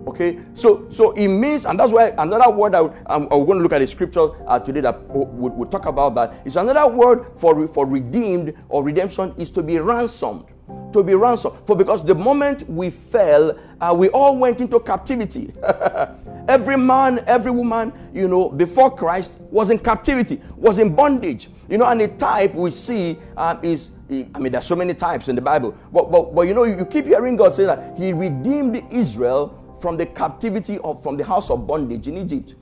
Okay, 0.06 0.38
so 0.54 0.88
so 0.88 1.10
it 1.12 1.26
means, 1.26 1.66
and 1.66 1.78
that's 1.78 1.92
why 1.92 2.14
another 2.16 2.48
word 2.48 2.76
I, 2.76 2.82
am 3.12 3.26
um, 3.26 3.28
going 3.28 3.58
to 3.58 3.62
look 3.62 3.72
at 3.72 3.80
the 3.80 3.88
scripture 3.88 4.28
uh, 4.46 4.58
today 4.60 4.80
that 4.80 5.02
we'll, 5.08 5.26
we'll, 5.26 5.68
talk 5.68 5.86
about 5.86 6.14
that. 6.14 6.42
It's 6.44 6.54
another 6.54 6.86
word 6.86 7.26
for 7.36 7.66
for 7.66 7.84
redeemed 7.86 8.54
or 8.68 8.84
redemption 8.84 9.34
is 9.36 9.50
to 9.50 9.64
be 9.64 9.80
ransomed. 9.80 10.44
To 10.92 11.02
be 11.02 11.14
ransomed. 11.14 11.56
For 11.66 11.74
because 11.74 12.04
the 12.04 12.14
moment 12.14 12.68
we 12.70 12.90
fell, 12.90 13.58
uh, 13.80 13.94
we 13.98 14.08
all 14.10 14.38
went 14.38 14.60
into 14.60 14.78
captivity. 14.78 15.52
every 16.48 16.76
man, 16.76 17.22
every 17.26 17.50
woman, 17.50 17.92
you 18.12 18.28
know, 18.28 18.48
before 18.48 18.94
Christ 18.94 19.38
was 19.50 19.70
in 19.70 19.78
captivity, 19.78 20.40
was 20.56 20.78
in 20.78 20.94
bondage. 20.94 21.48
You 21.68 21.78
know, 21.78 21.86
and 21.86 22.00
the 22.00 22.08
type 22.08 22.54
we 22.54 22.70
see 22.70 23.18
uh, 23.36 23.58
is 23.62 23.90
I 24.08 24.38
mean, 24.38 24.52
there's 24.52 24.66
so 24.66 24.76
many 24.76 24.94
types 24.94 25.28
in 25.28 25.34
the 25.34 25.42
Bible, 25.42 25.76
but 25.92 26.10
but, 26.12 26.34
but 26.34 26.42
you 26.42 26.54
know, 26.54 26.62
you 26.62 26.84
keep 26.86 27.06
hearing 27.06 27.36
God 27.36 27.54
say 27.54 27.64
that 27.64 27.96
He 27.98 28.12
redeemed 28.12 28.84
Israel 28.92 29.76
from 29.80 29.96
the 29.96 30.06
captivity 30.06 30.78
of 30.78 31.02
from 31.02 31.16
the 31.16 31.24
house 31.24 31.50
of 31.50 31.66
bondage 31.66 32.06
in 32.06 32.16
Egypt. 32.16 32.54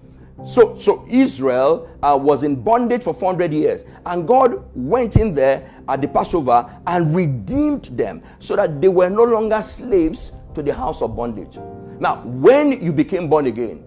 So, 0.45 0.75
so 0.75 1.07
Israel 1.09 1.89
uh, 2.03 2.19
was 2.21 2.43
in 2.43 2.61
bondage 2.61 3.03
for 3.03 3.15
400 3.15 3.53
years, 3.53 3.85
and 4.05 4.27
God 4.27 4.65
went 4.75 5.17
in 5.17 5.33
there 5.33 5.71
at 5.89 6.03
the 6.03 6.09
Passover 6.09 6.69
and 6.87 7.15
redeemed 7.15 7.85
them 7.85 8.23
so 8.41 8.57
that 8.57 8.81
they 8.81 8.89
were 8.89 9.09
no 9.09 9.23
longer 9.23 9.63
slaves 9.63 10.33
to 10.55 10.63
the 10.63 10.75
house 10.75 11.03
of 11.03 11.15
bondage. 11.17 11.57
Now, 12.05 12.17
when 12.17 12.83
you 12.83 12.93
became 12.93 13.29
born 13.31 13.47
again, 13.47 13.83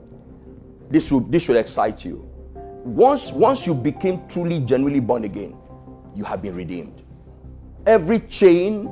this 0.90 1.08
should 1.08 1.32
this 1.32 1.44
should 1.44 1.56
excite 1.56 2.04
you. 2.04 2.28
Once 2.84 3.32
once 3.32 3.68
you 3.68 3.76
became 3.76 4.28
truly, 4.28 4.58
genuinely 4.62 5.00
born 5.00 5.24
again, 5.24 5.56
you 6.16 6.24
have 6.24 6.42
been 6.42 6.56
redeemed. 6.56 7.04
Every 7.86 8.22
chain, 8.22 8.90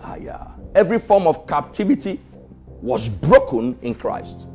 ah, 0.00 0.14
yeah, 0.14 0.46
every 0.76 1.00
form 1.00 1.26
of 1.26 1.44
captivity 1.48 2.20
was 2.80 3.08
broken 3.08 3.76
in 3.82 3.96
Christ. 3.96 4.46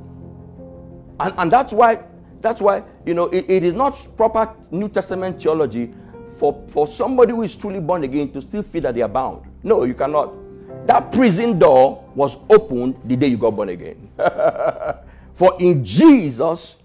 And, 1.19 1.33
and 1.37 1.51
that's 1.51 1.73
why 1.73 1.99
that's 2.39 2.61
why 2.61 2.81
you 3.05 3.13
know 3.13 3.25
it, 3.25 3.43
it 3.49 3.61
is 3.61 3.73
not 3.73 4.07
proper 4.15 4.55
New 4.71 4.87
Testament 4.87 5.41
theology 5.41 5.93
for, 6.39 6.63
for 6.69 6.87
somebody 6.87 7.33
who 7.33 7.41
is 7.41 7.57
truly 7.57 7.81
born 7.81 8.05
again 8.05 8.31
to 8.31 8.41
still 8.41 8.63
feel 8.63 8.83
that 8.83 8.95
they 8.95 9.01
are 9.01 9.09
bound. 9.09 9.51
No, 9.63 9.83
you 9.83 9.95
cannot. 9.95 10.31
That 10.87 11.11
prison 11.11 11.59
door 11.59 12.09
was 12.15 12.37
opened 12.49 12.95
the 13.05 13.15
day 13.15 13.27
you 13.27 13.37
got 13.37 13.55
born 13.55 13.69
again. 13.69 14.09
for 15.33 15.55
in 15.59 15.85
Jesus, 15.85 16.77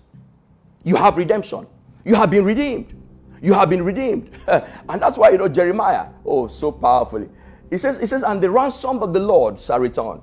you 0.85 0.97
have 0.97 1.17
redemption. 1.17 1.67
You 2.05 2.17
have 2.17 2.31
been 2.31 2.45
redeemed. 2.45 2.93
You 3.41 3.55
have 3.55 3.71
been 3.71 3.83
redeemed. 3.83 4.31
and 4.47 5.01
that's 5.01 5.17
why, 5.17 5.31
you 5.31 5.39
know, 5.39 5.49
Jeremiah, 5.49 6.09
oh, 6.27 6.49
so 6.49 6.73
powerfully. 6.73 7.29
He 7.71 7.79
says, 7.79 8.01
he 8.01 8.07
says, 8.07 8.23
and 8.23 8.43
the 8.43 8.51
ransom 8.51 9.03
of 9.03 9.13
the 9.13 9.21
Lord 9.21 9.61
shall 9.61 9.79
return 9.79 10.21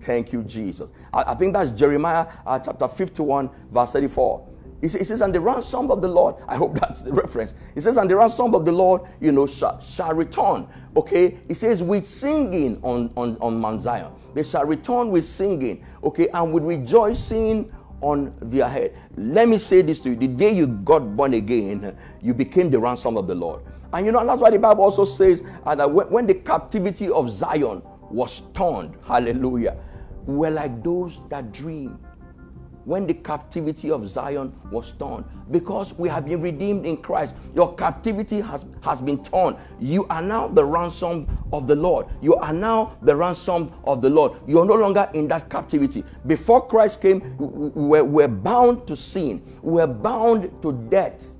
Thank 0.00 0.32
you, 0.32 0.42
Jesus. 0.42 0.92
I, 1.12 1.32
I 1.32 1.34
think 1.34 1.52
that's 1.52 1.70
Jeremiah 1.70 2.26
uh, 2.46 2.58
chapter 2.58 2.88
51, 2.88 3.50
verse 3.70 3.92
34. 3.92 4.46
He 4.80 4.88
says, 4.88 5.20
and 5.20 5.34
the 5.34 5.40
ransom 5.40 5.90
of 5.90 6.00
the 6.00 6.08
Lord, 6.08 6.36
I 6.46 6.56
hope 6.56 6.74
that's 6.80 7.02
the 7.02 7.12
reference. 7.12 7.54
He 7.74 7.80
says, 7.80 7.96
and 7.96 8.08
the 8.08 8.16
ransom 8.16 8.54
of 8.54 8.64
the 8.64 8.72
Lord, 8.72 9.02
you 9.20 9.32
know, 9.32 9.46
shall, 9.46 9.80
shall 9.80 10.14
return. 10.14 10.68
Okay? 10.96 11.38
He 11.48 11.54
says, 11.54 11.82
with 11.82 12.06
singing 12.06 12.78
on, 12.82 13.12
on, 13.16 13.36
on 13.40 13.60
Mount 13.60 13.82
Zion. 13.82 14.12
They 14.34 14.42
shall 14.42 14.64
return 14.64 15.10
with 15.10 15.24
singing, 15.24 15.84
okay, 16.04 16.28
and 16.28 16.52
with 16.52 16.62
rejoicing 16.62 17.72
on 18.00 18.32
their 18.40 18.68
head. 18.68 18.96
Let 19.16 19.48
me 19.48 19.58
say 19.58 19.82
this 19.82 20.00
to 20.00 20.10
you. 20.10 20.16
The 20.16 20.28
day 20.28 20.54
you 20.54 20.68
got 20.68 21.00
born 21.16 21.34
again, 21.34 21.96
you 22.20 22.34
became 22.34 22.70
the 22.70 22.78
ransom 22.78 23.16
of 23.16 23.26
the 23.26 23.34
Lord. 23.34 23.62
And 23.92 24.06
you 24.06 24.12
know, 24.12 24.24
that's 24.24 24.40
why 24.40 24.50
the 24.50 24.58
Bible 24.58 24.84
also 24.84 25.04
says 25.04 25.42
that 25.64 25.90
when 25.90 26.26
the 26.26 26.34
captivity 26.34 27.08
of 27.08 27.30
Zion 27.30 27.82
was 28.10 28.42
turned, 28.54 28.96
hallelujah, 29.04 29.76
we're 30.26 30.50
like 30.50 30.82
those 30.84 31.26
that 31.30 31.52
dream 31.52 31.98
when 32.88 33.06
the 33.06 33.12
captivity 33.12 33.90
of 33.90 34.08
Zion 34.08 34.50
was 34.70 34.92
torn. 34.92 35.22
Because 35.50 35.92
we 35.98 36.08
have 36.08 36.24
been 36.24 36.40
redeemed 36.40 36.86
in 36.86 36.96
Christ, 36.96 37.36
your 37.54 37.74
captivity 37.74 38.40
has, 38.40 38.64
has 38.80 39.02
been 39.02 39.22
torn. 39.22 39.58
You 39.78 40.06
are 40.08 40.22
now 40.22 40.48
the 40.48 40.64
ransom 40.64 41.26
of 41.52 41.66
the 41.66 41.74
Lord. 41.74 42.06
You 42.22 42.36
are 42.36 42.54
now 42.54 42.96
the 43.02 43.14
ransom 43.14 43.70
of 43.84 44.00
the 44.00 44.08
Lord. 44.08 44.32
You 44.46 44.60
are 44.60 44.64
no 44.64 44.74
longer 44.74 45.06
in 45.12 45.28
that 45.28 45.50
captivity. 45.50 46.02
Before 46.26 46.66
Christ 46.66 47.02
came, 47.02 47.36
we 47.36 48.00
were 48.00 48.26
bound 48.26 48.86
to 48.86 48.96
sin, 48.96 49.42
we 49.60 49.74
were 49.74 49.86
bound 49.86 50.50
to 50.62 50.72
death. 50.72 51.32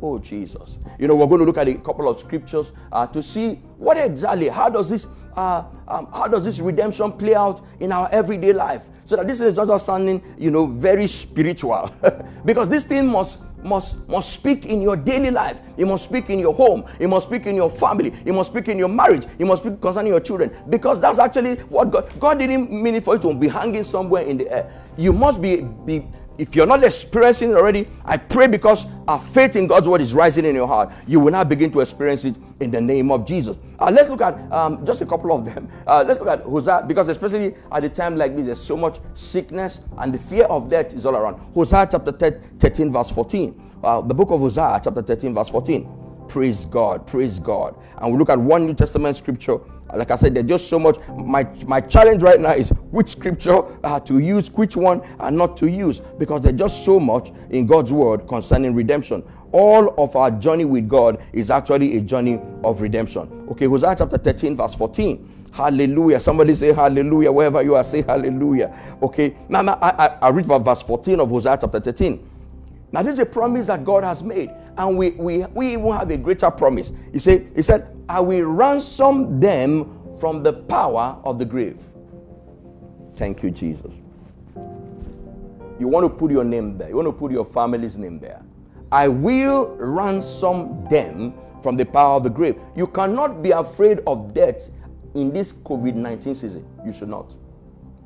Oh, 0.00 0.18
Jesus. 0.18 0.78
You 1.00 1.08
know, 1.08 1.16
we're 1.16 1.26
going 1.26 1.40
to 1.40 1.46
look 1.46 1.56
at 1.56 1.66
a 1.66 1.74
couple 1.74 2.08
of 2.08 2.20
scriptures 2.20 2.70
uh, 2.92 3.06
to 3.08 3.20
see 3.20 3.54
what 3.78 3.96
exactly, 3.96 4.48
how 4.48 4.68
does 4.68 4.90
this 4.90 5.08
uh, 5.36 5.64
um, 5.88 6.06
how 6.12 6.28
does 6.28 6.44
this 6.44 6.60
redemption 6.60 7.10
play 7.12 7.34
out 7.34 7.60
in 7.80 7.90
our 7.90 8.08
everyday 8.12 8.52
life? 8.52 8.88
So 9.04 9.16
that 9.16 9.28
this 9.28 9.40
is 9.40 9.56
not 9.56 9.68
just 9.68 9.86
sounding, 9.86 10.22
you 10.38 10.50
know, 10.50 10.66
very 10.66 11.06
spiritual. 11.06 11.90
because 12.44 12.68
this 12.68 12.84
thing 12.84 13.06
must 13.08 13.38
must, 13.64 14.06
must 14.06 14.32
speak 14.32 14.66
in 14.66 14.82
your 14.82 14.96
daily 14.96 15.30
life. 15.30 15.58
It 15.76 15.86
must 15.86 16.04
speak 16.04 16.30
in 16.30 16.38
your 16.38 16.54
home. 16.54 16.84
It 16.98 17.08
must 17.08 17.28
speak 17.28 17.46
in 17.46 17.56
your 17.56 17.70
family. 17.70 18.12
It 18.24 18.32
must 18.32 18.50
speak 18.50 18.68
in 18.68 18.78
your 18.78 18.88
marriage. 18.88 19.24
It 19.38 19.46
must 19.46 19.64
speak 19.64 19.80
concerning 19.80 20.12
your 20.12 20.20
children. 20.20 20.50
Because 20.68 21.00
that's 21.00 21.18
actually 21.18 21.56
what 21.72 21.90
God 21.90 22.12
God 22.20 22.38
didn't 22.38 22.70
mean 22.70 22.94
it 22.94 23.04
for 23.04 23.14
you 23.14 23.20
to 23.22 23.34
be 23.34 23.48
hanging 23.48 23.84
somewhere 23.84 24.22
in 24.22 24.38
the 24.38 24.50
air. 24.52 24.70
You 24.96 25.12
must 25.12 25.42
be, 25.42 25.62
be 25.62 26.06
if 26.36 26.56
you're 26.56 26.66
not 26.66 26.82
experiencing 26.82 27.50
it 27.50 27.54
already, 27.54 27.88
I 28.04 28.16
pray 28.16 28.46
because 28.46 28.86
our 29.06 29.18
faith 29.18 29.56
in 29.56 29.66
God's 29.66 29.88
word 29.88 30.00
is 30.00 30.14
rising 30.14 30.44
in 30.44 30.54
your 30.54 30.66
heart. 30.66 30.92
You 31.06 31.20
will 31.20 31.32
now 31.32 31.44
begin 31.44 31.70
to 31.72 31.80
experience 31.80 32.24
it 32.24 32.36
in 32.60 32.70
the 32.70 32.80
name 32.80 33.12
of 33.12 33.26
Jesus. 33.26 33.58
Uh, 33.78 33.90
let's 33.92 34.08
look 34.08 34.20
at 34.20 34.52
um, 34.52 34.84
just 34.84 35.00
a 35.00 35.06
couple 35.06 35.32
of 35.32 35.44
them. 35.44 35.68
Uh, 35.86 36.02
let's 36.06 36.18
look 36.18 36.28
at 36.28 36.40
Hosea, 36.40 36.84
because 36.88 37.08
especially 37.08 37.54
at 37.70 37.84
a 37.84 37.88
time 37.88 38.16
like 38.16 38.34
this, 38.34 38.46
there's 38.46 38.60
so 38.60 38.74
much 38.76 38.98
sickness 39.12 39.80
and 39.98 40.14
the 40.14 40.18
fear 40.18 40.44
of 40.44 40.70
death 40.70 40.94
is 40.94 41.04
all 41.04 41.14
around. 41.14 41.38
Hosea 41.52 41.86
chapter 41.90 42.10
13, 42.10 42.90
verse 42.90 43.10
14. 43.10 43.80
Uh, 43.82 44.00
the 44.00 44.14
book 44.14 44.30
of 44.30 44.40
Hosea, 44.40 44.80
chapter 44.82 45.02
13, 45.02 45.34
verse 45.34 45.50
14. 45.50 45.86
Praise 46.26 46.64
God, 46.64 47.06
praise 47.06 47.38
God. 47.38 47.76
And 47.98 48.12
we 48.12 48.18
look 48.18 48.30
at 48.30 48.38
one 48.38 48.66
New 48.66 48.74
Testament 48.74 49.16
scripture 49.16 49.58
like 49.96 50.10
I 50.10 50.16
said, 50.16 50.34
there's 50.34 50.46
just 50.46 50.68
so 50.68 50.78
much. 50.78 50.98
My, 51.08 51.46
my 51.66 51.80
challenge 51.80 52.22
right 52.22 52.40
now 52.40 52.52
is 52.52 52.68
which 52.90 53.08
scripture 53.10 53.62
uh, 53.84 54.00
to 54.00 54.18
use, 54.18 54.50
which 54.52 54.76
one 54.76 55.02
and 55.20 55.36
not 55.36 55.56
to 55.58 55.66
use, 55.68 56.00
because 56.18 56.42
there's 56.42 56.58
just 56.58 56.84
so 56.84 56.98
much 57.00 57.30
in 57.50 57.66
God's 57.66 57.92
word 57.92 58.26
concerning 58.28 58.74
redemption. 58.74 59.22
All 59.52 59.94
of 60.02 60.16
our 60.16 60.30
journey 60.30 60.64
with 60.64 60.88
God 60.88 61.22
is 61.32 61.50
actually 61.50 61.96
a 61.96 62.00
journey 62.00 62.40
of 62.64 62.80
redemption. 62.80 63.46
Okay, 63.50 63.66
Hosea 63.66 63.94
chapter 63.96 64.18
13, 64.18 64.56
verse 64.56 64.74
14. 64.74 65.30
Hallelujah. 65.52 66.18
Somebody 66.18 66.56
say 66.56 66.72
hallelujah. 66.72 67.30
Wherever 67.30 67.62
you 67.62 67.76
are, 67.76 67.84
say 67.84 68.02
hallelujah. 68.02 68.76
Okay. 69.00 69.36
Now, 69.48 69.62
now 69.62 69.78
I, 69.80 70.06
I, 70.06 70.06
I 70.22 70.28
read 70.30 70.46
verse 70.46 70.82
14 70.82 71.20
of 71.20 71.28
Hosea 71.28 71.58
chapter 71.60 71.78
13. 71.78 72.30
Now, 72.90 73.02
this 73.02 73.14
is 73.14 73.18
a 73.20 73.26
promise 73.26 73.66
that 73.68 73.84
God 73.84 74.02
has 74.02 74.22
made. 74.22 74.50
And 74.76 74.98
we, 74.98 75.10
we, 75.10 75.44
we 75.46 75.72
even 75.74 75.90
have 75.92 76.10
a 76.10 76.16
greater 76.16 76.50
promise. 76.50 76.92
He 77.12 77.18
said, 77.18 77.50
he 77.54 77.62
said, 77.62 77.86
I 78.08 78.20
will 78.20 78.44
ransom 78.44 79.40
them 79.40 80.00
from 80.18 80.42
the 80.42 80.52
power 80.52 81.18
of 81.24 81.38
the 81.38 81.44
grave. 81.44 81.80
Thank 83.14 83.42
you, 83.42 83.50
Jesus. 83.50 83.92
You 85.78 85.88
want 85.88 86.04
to 86.04 86.08
put 86.08 86.30
your 86.30 86.44
name 86.44 86.78
there. 86.78 86.88
You 86.88 86.96
want 86.96 87.08
to 87.08 87.12
put 87.12 87.32
your 87.32 87.44
family's 87.44 87.96
name 87.96 88.18
there. 88.18 88.42
I 88.90 89.08
will 89.08 89.74
ransom 89.76 90.86
them 90.88 91.34
from 91.62 91.76
the 91.76 91.84
power 91.84 92.16
of 92.16 92.22
the 92.22 92.30
grave. 92.30 92.60
You 92.76 92.86
cannot 92.86 93.42
be 93.42 93.50
afraid 93.50 94.00
of 94.06 94.34
death 94.34 94.68
in 95.14 95.32
this 95.32 95.52
COVID 95.52 95.94
19 95.94 96.34
season. 96.34 96.66
You 96.84 96.92
should 96.92 97.08
not. 97.08 97.34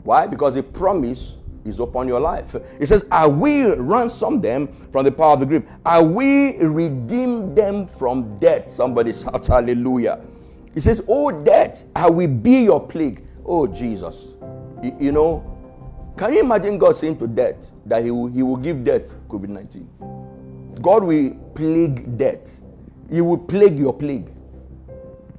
Why? 0.02 0.26
Because 0.26 0.54
the 0.54 0.62
promise 0.62 1.36
is 1.64 1.80
upon 1.80 2.08
your 2.08 2.20
life. 2.20 2.54
It 2.78 2.86
says, 2.86 3.04
I 3.10 3.26
will 3.26 3.76
ransom 3.76 4.40
them 4.40 4.68
from 4.90 5.04
the 5.04 5.12
power 5.12 5.34
of 5.34 5.40
the 5.40 5.46
grave. 5.46 5.68
I 5.84 6.00
will 6.00 6.58
redeem 6.58 7.54
them 7.54 7.86
from 7.86 8.38
death. 8.38 8.70
Somebody 8.70 9.12
shout 9.12 9.46
hallelujah. 9.46 10.20
He 10.74 10.80
says, 10.80 11.02
Oh, 11.08 11.30
death, 11.30 11.84
I 11.94 12.08
will 12.08 12.28
be 12.28 12.62
your 12.62 12.86
plague. 12.86 13.24
Oh, 13.44 13.66
Jesus. 13.66 14.36
You, 14.82 14.96
you 15.00 15.12
know, 15.12 15.44
can 16.16 16.32
you 16.32 16.40
imagine 16.40 16.78
God 16.78 16.96
saying 16.96 17.18
to 17.18 17.26
death 17.26 17.72
that 17.86 18.02
He 18.02 18.10
will, 18.10 18.26
he 18.26 18.42
will 18.42 18.56
give 18.56 18.84
death 18.84 19.14
COVID 19.28 19.48
19? 19.48 20.78
God 20.80 21.04
will 21.04 21.34
plague 21.54 22.16
death. 22.16 22.60
He 23.10 23.20
will 23.20 23.38
plague 23.38 23.78
your 23.78 23.92
plague. 23.92 24.30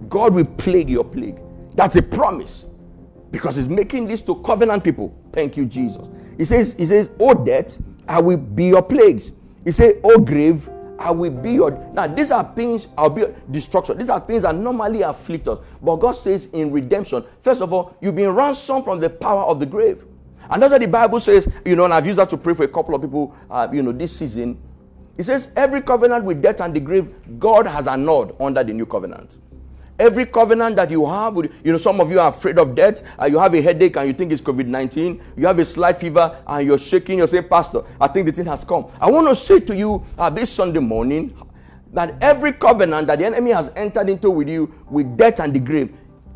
God 0.08 0.34
will 0.34 0.46
plague 0.46 0.90
your 0.90 1.04
plague. 1.04 1.40
That's 1.76 1.96
a 1.96 2.02
promise 2.02 2.66
because 3.32 3.56
he's 3.56 3.70
making 3.70 4.08
this 4.08 4.22
to 4.22 4.36
covenant 4.36 4.84
people. 4.84 5.16
Thank 5.32 5.58
you, 5.58 5.66
Jesus. 5.66 6.10
He 6.38 6.46
says, 6.46 6.74
He 6.74 6.86
says, 6.86 7.10
Oh 7.20 7.34
death, 7.34 7.82
I 8.08 8.20
will 8.22 8.38
be 8.38 8.66
your 8.66 8.82
plagues. 8.82 9.32
He 9.64 9.72
says, 9.72 9.96
Oh 10.04 10.20
grave, 10.20 10.70
I 11.00 11.12
will 11.12 11.32
be 11.32 11.54
your. 11.54 11.72
Now, 11.94 12.08
these 12.08 12.30
are 12.30 12.44
things, 12.56 12.88
I'll 12.98 13.10
be 13.10 13.26
destruction. 13.50 13.98
These 13.98 14.10
are 14.10 14.20
things 14.20 14.44
that 14.44 14.54
normally 14.54 15.02
afflict 15.02 15.48
us. 15.48 15.60
But 15.82 15.96
God 15.98 16.12
says 16.14 16.48
in 16.48 16.72
redemption, 16.72 17.24
first 17.40 17.62
of 17.62 17.72
all, 17.72 17.96
you've 18.02 18.16
been 18.16 18.32
ransomed 18.32 18.84
from 18.84 19.00
the 19.00 19.10
power 19.10 19.44
of 19.44 19.60
the 19.60 19.66
grave. 19.66 20.06
And 20.50 20.62
that's 20.62 20.72
what 20.72 20.82
the 20.82 20.88
Bible 20.88 21.20
says, 21.20 21.48
you 21.64 21.76
know, 21.76 21.86
and 21.86 21.94
I've 21.94 22.08
used 22.08 22.20
that 22.20 22.30
to 22.30 22.38
pray 22.38 22.54
for 22.54 22.64
a 22.64 22.68
couple 22.68 22.96
of 22.96 23.02
people, 23.02 23.36
uh, 23.50 23.68
you 23.72 23.84
know, 23.84 23.92
this 23.92 24.18
season. 24.18 24.60
It 25.18 25.24
says, 25.24 25.52
every 25.56 25.82
covenant 25.82 26.26
with 26.26 26.42
death 26.42 26.60
and 26.62 26.74
the 26.74 26.80
grave, 26.80 27.14
God 27.40 27.68
has 27.68 27.88
annulled 27.88 28.36
under 28.40 28.64
the 28.64 28.74
new 28.74 28.86
covenant. 28.86 29.38
Every 30.00 30.26
covenant 30.26 30.78
that 30.78 30.90
you 30.90 31.06
have, 31.06 31.36
you 31.36 31.72
know, 31.74 31.78
some 31.78 32.00
of 32.00 32.10
you 32.10 32.22
are 32.22 32.30
afraid 32.30 32.58
of 32.58 32.74
death, 32.74 33.04
uh, 33.22 33.26
you 33.26 33.38
have 33.38 33.54
a 33.54 33.62
headache 33.62 33.98
and 33.98 34.08
you 34.08 34.14
think 34.14 34.32
it's 34.32 34.42
COVID 34.42 34.66
19, 34.66 35.22
you 35.36 35.46
have 35.46 35.60
a 35.60 35.66
slight 35.66 35.98
fever 35.98 36.42
and 36.48 36.66
you're 36.66 36.78
shaking, 36.78 37.18
you're 37.18 37.28
saying, 37.28 37.50
Pastor, 37.50 37.82
I 38.00 38.08
think 38.08 38.28
the 38.28 38.32
thing 38.32 38.46
has 38.46 38.64
come. 38.64 38.88
I 39.02 39.12
want 39.12 39.28
to 39.28 39.36
say 39.36 39.60
to 39.60 39.76
you 39.76 40.06
uh, 40.18 40.30
this 40.30 40.52
Sunday 40.52 40.80
morning 40.80 41.36
that 41.92 42.16
every 42.22 42.54
covenant 42.54 43.08
that 43.08 43.20
the 43.20 43.26
enemy 43.26 43.52
has 43.52 43.72
entered 43.76 44.08
into 44.08 44.32
with 44.32 44.48
you, 44.48 44.74
with 44.90 45.18
death 45.18 45.42
and 45.42 45.54
the 45.54 45.60
grave, 45.60 45.94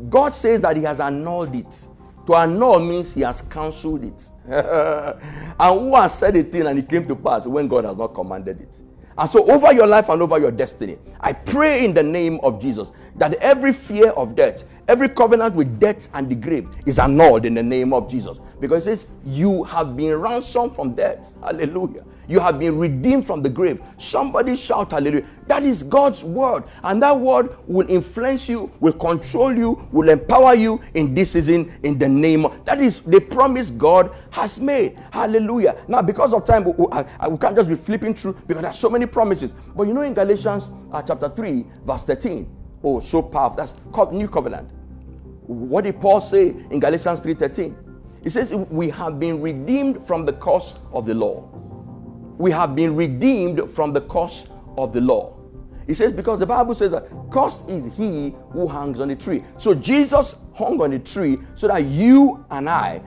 God 0.09 0.33
says 0.33 0.59
that 0.61 0.75
He 0.75 0.83
has 0.83 0.99
annulled 0.99 1.55
it. 1.55 1.87
To 2.25 2.35
annul 2.35 2.79
means 2.79 3.13
He 3.13 3.21
has 3.21 3.41
cancelled 3.43 4.03
it. 4.03 4.29
and 4.45 5.79
who 5.79 5.95
has 5.95 6.17
said 6.17 6.35
a 6.35 6.43
thing 6.43 6.67
and 6.67 6.79
it 6.79 6.89
came 6.89 7.07
to 7.07 7.15
pass 7.15 7.47
when 7.47 7.69
God 7.69 7.85
has 7.85 7.95
not 7.95 8.13
commanded 8.13 8.59
it? 8.59 8.77
And 9.17 9.29
so, 9.29 9.49
over 9.51 9.71
your 9.73 9.87
life 9.87 10.09
and 10.09 10.21
over 10.21 10.39
your 10.39 10.51
destiny, 10.51 10.97
I 11.19 11.33
pray 11.33 11.85
in 11.85 11.93
the 11.93 12.03
name 12.03 12.39
of 12.43 12.59
Jesus 12.61 12.91
that 13.15 13.35
every 13.35 13.73
fear 13.73 14.09
of 14.11 14.35
death, 14.35 14.63
every 14.87 15.09
covenant 15.09 15.55
with 15.55 15.79
death 15.79 16.09
and 16.13 16.29
the 16.29 16.35
grave 16.35 16.69
is 16.85 16.99
annulled 16.99 17.45
in 17.45 17.53
the 17.53 17.63
name 17.63 17.93
of 17.93 18.09
Jesus. 18.09 18.39
Because 18.59 18.87
it 18.87 18.97
says, 18.97 19.07
You 19.25 19.63
have 19.65 19.95
been 19.95 20.15
ransomed 20.15 20.75
from 20.75 20.95
death. 20.95 21.33
Hallelujah. 21.41 22.03
You 22.27 22.39
have 22.39 22.59
been 22.59 22.77
redeemed 22.77 23.25
from 23.25 23.41
the 23.41 23.49
grave. 23.49 23.81
Somebody 23.97 24.55
shout 24.55 24.91
hallelujah. 24.91 25.25
That 25.47 25.63
is 25.63 25.83
God's 25.83 26.23
word. 26.23 26.63
And 26.83 27.01
that 27.03 27.19
word 27.19 27.55
will 27.67 27.89
influence 27.89 28.47
you, 28.47 28.71
will 28.79 28.93
control 28.93 29.57
you, 29.57 29.87
will 29.91 30.09
empower 30.09 30.55
you 30.55 30.81
in 30.93 31.13
this 31.13 31.31
season 31.31 31.71
in 31.83 31.97
the 31.99 32.07
name 32.07 32.45
of. 32.45 32.63
That 32.65 32.79
is 32.79 33.01
the 33.01 33.19
promise 33.19 33.69
God 33.69 34.11
has 34.31 34.59
made. 34.59 34.97
Hallelujah. 35.11 35.83
Now, 35.87 36.01
because 36.01 36.33
of 36.33 36.45
time, 36.45 36.63
we, 36.63 36.71
we, 36.71 37.37
can't 37.37 37.55
just 37.55 37.69
be 37.69 37.75
flipping 37.75 38.13
through 38.13 38.33
because 38.47 38.61
there 38.61 38.71
are 38.71 38.73
so 38.73 38.89
many 38.89 39.05
promises. 39.05 39.53
But 39.75 39.87
you 39.87 39.93
know, 39.93 40.01
in 40.01 40.13
Galatians 40.13 40.69
uh, 40.91 41.01
chapter 41.01 41.29
3, 41.29 41.65
verse 41.85 42.03
13, 42.03 42.49
oh, 42.83 42.99
so 42.99 43.21
powerful. 43.21 43.57
That's 43.57 44.11
New 44.13 44.27
Covenant. 44.27 44.69
What 45.45 45.83
did 45.83 45.99
Paul 45.99 46.21
say 46.21 46.49
in 46.49 46.79
Galatians 46.79 47.19
3:13? 47.19 47.75
He 48.23 48.29
says, 48.29 48.53
We 48.53 48.89
have 48.91 49.19
been 49.19 49.41
redeemed 49.41 50.01
from 50.01 50.25
the 50.25 50.31
curse 50.33 50.75
of 50.93 51.05
the 51.05 51.13
law 51.13 51.49
we 52.37 52.51
have 52.51 52.75
been 52.75 52.95
redeemed 52.95 53.69
from 53.69 53.93
the 53.93 54.01
curse 54.01 54.47
of 54.77 54.93
the 54.93 55.01
law. 55.01 55.37
He 55.87 55.93
says, 55.93 56.11
because 56.13 56.39
the 56.39 56.45
Bible 56.45 56.75
says 56.75 56.91
that 56.91 57.09
cursed 57.31 57.69
is 57.69 57.95
he 57.97 58.33
who 58.51 58.67
hangs 58.67 58.99
on 58.99 59.09
the 59.09 59.15
tree. 59.15 59.43
So 59.57 59.73
Jesus 59.73 60.35
hung 60.53 60.81
on 60.81 60.91
the 60.91 60.99
tree 60.99 61.37
so 61.55 61.67
that 61.67 61.83
you 61.83 62.45
and 62.49 62.69
I 62.69 63.01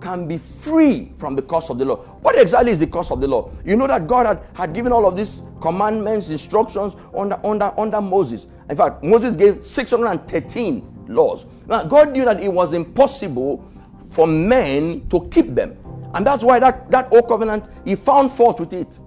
can 0.00 0.26
be 0.26 0.38
free 0.38 1.12
from 1.16 1.34
the 1.34 1.42
curse 1.42 1.70
of 1.70 1.78
the 1.78 1.84
law. 1.84 1.96
What 1.96 2.38
exactly 2.38 2.72
is 2.72 2.78
the 2.78 2.86
curse 2.86 3.10
of 3.10 3.20
the 3.20 3.28
law? 3.28 3.50
You 3.64 3.76
know 3.76 3.86
that 3.86 4.06
God 4.06 4.26
had, 4.26 4.42
had 4.54 4.74
given 4.74 4.92
all 4.92 5.06
of 5.06 5.16
these 5.16 5.40
commandments, 5.60 6.28
instructions 6.28 6.96
under, 7.16 7.38
under, 7.44 7.72
under 7.78 8.00
Moses. 8.00 8.46
In 8.68 8.76
fact, 8.76 9.02
Moses 9.02 9.36
gave 9.36 9.64
613 9.64 11.06
laws. 11.08 11.46
Now, 11.66 11.84
God 11.84 12.12
knew 12.12 12.24
that 12.24 12.42
it 12.42 12.52
was 12.52 12.72
impossible 12.72 13.70
for 14.10 14.26
men 14.26 15.08
to 15.08 15.28
keep 15.28 15.54
them. 15.54 15.76
And 16.14 16.24
that's 16.24 16.44
why 16.44 16.60
that, 16.60 16.90
that 16.92 17.12
old 17.12 17.28
covenant, 17.28 17.68
he 17.84 17.96
found 17.96 18.30
fault 18.30 18.60
with 18.60 18.72
it. 18.72 18.98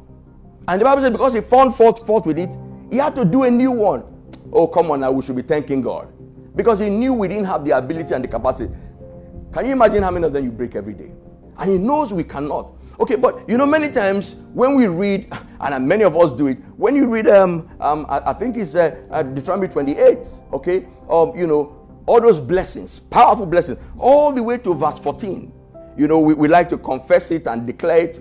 And 0.67 0.81
the 0.81 0.85
Bible 0.85 1.01
says 1.01 1.11
because 1.11 1.33
he 1.33 1.39
found 1.41 1.73
fault, 1.73 2.05
fault 2.05 2.25
with 2.25 2.37
it, 2.37 2.55
he 2.91 2.97
had 2.97 3.15
to 3.15 3.23
do 3.23 3.43
a 3.43 3.51
new 3.51 3.71
one. 3.71 4.03
Oh, 4.51 4.67
come 4.67 4.91
on 4.91 4.99
now, 4.99 5.11
we 5.11 5.23
should 5.23 5.37
be 5.37 5.41
thanking 5.41 5.81
God. 5.81 6.11
Because 6.55 6.79
he 6.79 6.89
knew 6.89 7.13
we 7.13 7.29
didn't 7.29 7.45
have 7.45 7.63
the 7.63 7.71
ability 7.71 8.13
and 8.13 8.23
the 8.23 8.27
capacity. 8.27 8.73
Can 9.53 9.65
you 9.65 9.71
imagine 9.71 10.03
how 10.03 10.11
many 10.11 10.25
of 10.25 10.33
them 10.33 10.43
you 10.43 10.51
break 10.51 10.75
every 10.75 10.93
day? 10.93 11.11
And 11.57 11.71
he 11.71 11.77
knows 11.77 12.11
we 12.11 12.25
cannot. 12.25 12.73
Okay, 12.99 13.15
but 13.15 13.47
you 13.47 13.57
know, 13.57 13.65
many 13.65 13.89
times 13.89 14.35
when 14.53 14.75
we 14.75 14.87
read, 14.87 15.31
and 15.61 15.87
many 15.87 16.03
of 16.03 16.17
us 16.17 16.33
do 16.33 16.47
it, 16.47 16.57
when 16.75 16.93
you 16.93 17.07
read, 17.07 17.29
um, 17.29 17.69
um, 17.79 18.05
I, 18.09 18.31
I 18.31 18.33
think 18.33 18.57
it's 18.57 18.75
uh, 18.75 18.97
uh, 19.11 19.23
Deuteronomy 19.23 19.69
28, 19.69 20.27
okay, 20.53 20.87
um, 21.09 21.31
you 21.37 21.47
know, 21.47 21.73
all 22.05 22.19
those 22.19 22.41
blessings, 22.41 22.99
powerful 22.99 23.45
blessings, 23.45 23.79
all 23.97 24.33
the 24.33 24.43
way 24.43 24.57
to 24.57 24.73
verse 24.73 24.99
14 24.99 25.53
you 25.97 26.07
know, 26.07 26.19
we, 26.19 26.33
we 26.35 26.47
like 26.47 26.69
to 26.69 26.77
confess 26.77 27.31
it 27.31 27.47
and 27.47 27.65
declare 27.65 27.97
it. 27.97 28.19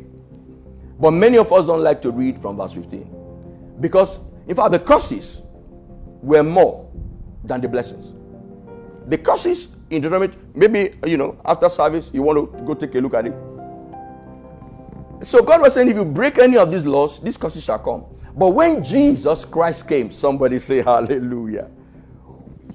But 0.98 1.10
many 1.10 1.36
of 1.36 1.52
us 1.52 1.66
don't 1.66 1.82
like 1.82 2.00
to 2.02 2.10
read 2.10 2.38
from 2.38 2.56
verse 2.56 2.72
15. 2.72 3.76
Because, 3.80 4.18
in 4.48 4.56
fact, 4.56 4.70
the 4.70 4.78
curses 4.78 5.42
were 6.22 6.42
more 6.42 6.90
than 7.44 7.60
the 7.60 7.68
blessings. 7.68 8.14
The 9.06 9.18
curses 9.18 9.68
in 9.90 10.00
Deuteronomy, 10.00 10.34
maybe, 10.54 10.96
you 11.06 11.16
know, 11.16 11.38
after 11.44 11.68
service, 11.68 12.10
you 12.12 12.22
want 12.22 12.58
to 12.58 12.64
go 12.64 12.74
take 12.74 12.94
a 12.94 12.98
look 12.98 13.14
at 13.14 13.26
it. 13.26 13.34
So 15.22 15.42
God 15.42 15.60
was 15.60 15.74
saying, 15.74 15.88
if 15.88 15.96
you 15.96 16.04
break 16.04 16.38
any 16.38 16.56
of 16.56 16.70
these 16.70 16.86
laws, 16.86 17.20
these 17.20 17.36
curses 17.36 17.62
shall 17.62 17.78
come. 17.78 18.04
But 18.34 18.48
when 18.50 18.82
Jesus 18.82 19.44
Christ 19.44 19.88
came, 19.88 20.10
somebody 20.10 20.58
say 20.58 20.82
hallelujah. 20.82 21.70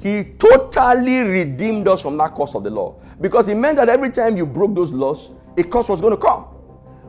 He 0.01 0.23
totally 0.39 1.19
redeemed 1.19 1.87
us 1.87 2.01
from 2.01 2.17
that 2.17 2.35
curse 2.35 2.55
of 2.55 2.63
the 2.63 2.69
law. 2.71 2.95
Because 3.19 3.47
it 3.47 3.55
meant 3.55 3.77
that 3.77 3.87
every 3.87 4.09
time 4.09 4.35
you 4.35 4.45
broke 4.45 4.73
those 4.73 4.91
laws, 4.91 5.31
a 5.57 5.63
curse 5.63 5.89
was 5.89 6.01
going 6.01 6.11
to 6.11 6.17
come. 6.17 6.45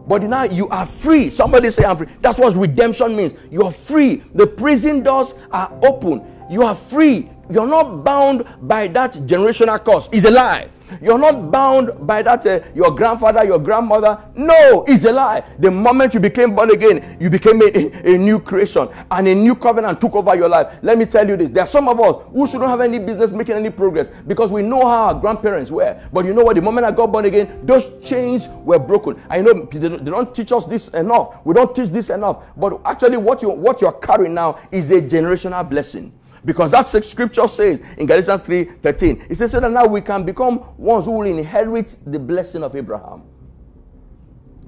But 0.07 0.23
now 0.25 0.43
you 0.45 0.69
are 0.69 0.85
free. 0.85 1.31
Somebody 1.31 1.71
say, 1.71 1.85
I'm 1.85 1.97
free. 1.97 2.09
That's 2.21 2.39
what 2.39 2.55
redemption 2.55 3.17
means. 3.17 3.35
You 3.51 3.63
are 3.65 3.73
free. 3.73 4.23
The 4.35 4.47
prison 4.47 5.03
doors 5.03 5.35
are 5.51 5.73
open. 5.83 6.23
You 6.51 6.65
are 6.65 6.75
free. 6.75 7.31
You're 7.53 7.67
not 7.67 8.03
bound 8.05 8.47
by 8.63 8.89
that 8.89 9.13
generational 9.13 9.85
curse. 9.85 10.09
It's 10.13 10.25
a 10.25 10.31
lie. 10.31 10.71
You're 11.01 11.19
not 11.19 11.51
bound 11.51 12.07
by 12.07 12.23
that, 12.23 12.45
uh, 12.45 12.61
your 12.75 12.91
grandfather, 12.95 13.45
your 13.45 13.59
grandmother. 13.59 14.19
No, 14.35 14.85
it's 14.87 15.05
a 15.05 15.13
lie. 15.13 15.43
The 15.59 15.71
moment 15.71 16.15
you 16.15 16.21
became 16.21 16.55
born 16.55 16.71
again, 16.71 17.17
you 17.21 17.31
became 17.31 17.63
a, 17.63 18.13
a, 18.15 18.19
new 18.19 18.41
creation 18.41 18.89
and 19.11 19.29
a 19.29 19.35
new 19.35 19.55
covenant 19.55 20.01
took 20.01 20.15
over 20.15 20.35
your 20.35 20.49
life. 20.49 20.79
Let 20.83 20.99
me 20.99 21.07
tell 21.07 21.27
you 21.27 21.37
this 21.37 21.51
there 21.51 21.65
are 21.65 21.69
some 21.69 21.89
of 21.89 21.99
us 22.01 22.17
who 22.33 22.47
shouldn't 22.47 22.69
have 22.69 22.81
any 22.81 22.99
business 22.99 23.31
making 23.31 23.55
any 23.55 23.71
progress 23.71 24.09
because 24.27 24.53
we 24.53 24.63
know 24.63 24.87
how 24.87 25.07
our 25.07 25.15
grandparents 25.15 25.71
were. 25.71 25.99
But 26.13 26.25
you 26.25 26.35
know 26.35 26.45
what? 26.45 26.57
The 26.57 26.63
moment 26.63 26.87
I 26.87 26.93
got 26.93 27.11
born 27.11 27.25
again, 27.25 27.61
those 27.65 28.03
chains 28.03 28.49
were 28.49 28.79
broken. 28.79 29.21
I 29.31 29.41
know 29.41 29.65
they 29.65 29.89
don't 29.89 30.35
teach 30.35 30.53
us 30.53 30.67
this 30.67 30.89
enough. 30.89 31.45
We 31.45 31.55
don't 31.55 31.75
teach 31.75 31.89
this 31.89 32.11
enough. 32.11 32.45
But 32.57 32.81
actually, 32.85 33.17
what, 33.17 33.41
you, 33.43 33.51
what 33.51 33.81
you're 33.81 33.93
carrying 33.93 34.35
now 34.35 34.59
is 34.71 34.91
a 34.91 35.01
generational 35.01 35.69
blessing. 35.69 36.13
Because 36.45 36.71
that's 36.71 36.91
the 36.93 37.03
scripture 37.03 37.47
says 37.47 37.81
in 37.97 38.07
Galatians 38.07 38.43
3 38.43 38.65
13. 38.65 39.27
It 39.31 39.37
says 39.37 39.53
so 39.53 39.61
that 39.61 39.71
now 39.71 39.87
we 39.87 40.01
can 40.01 40.25
become 40.25 40.59
ones 40.77 41.05
who 41.05 41.13
will 41.13 41.27
inherit 41.27 41.97
the 42.05 42.19
blessing 42.19 42.63
of 42.63 42.75
Abraham. 42.75 43.23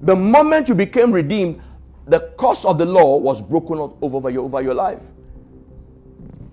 The 0.03 0.15
moment 0.15 0.69
you 0.69 0.75
became 0.75 1.11
redeemed, 1.11 1.61
the 2.07 2.33
curse 2.39 2.65
of 2.65 2.79
the 2.79 2.85
law 2.85 3.17
was 3.17 3.41
broken 3.41 3.79
over 4.03 4.31
your, 4.31 4.45
over 4.45 4.61
your 4.61 4.75
life. 4.75 5.03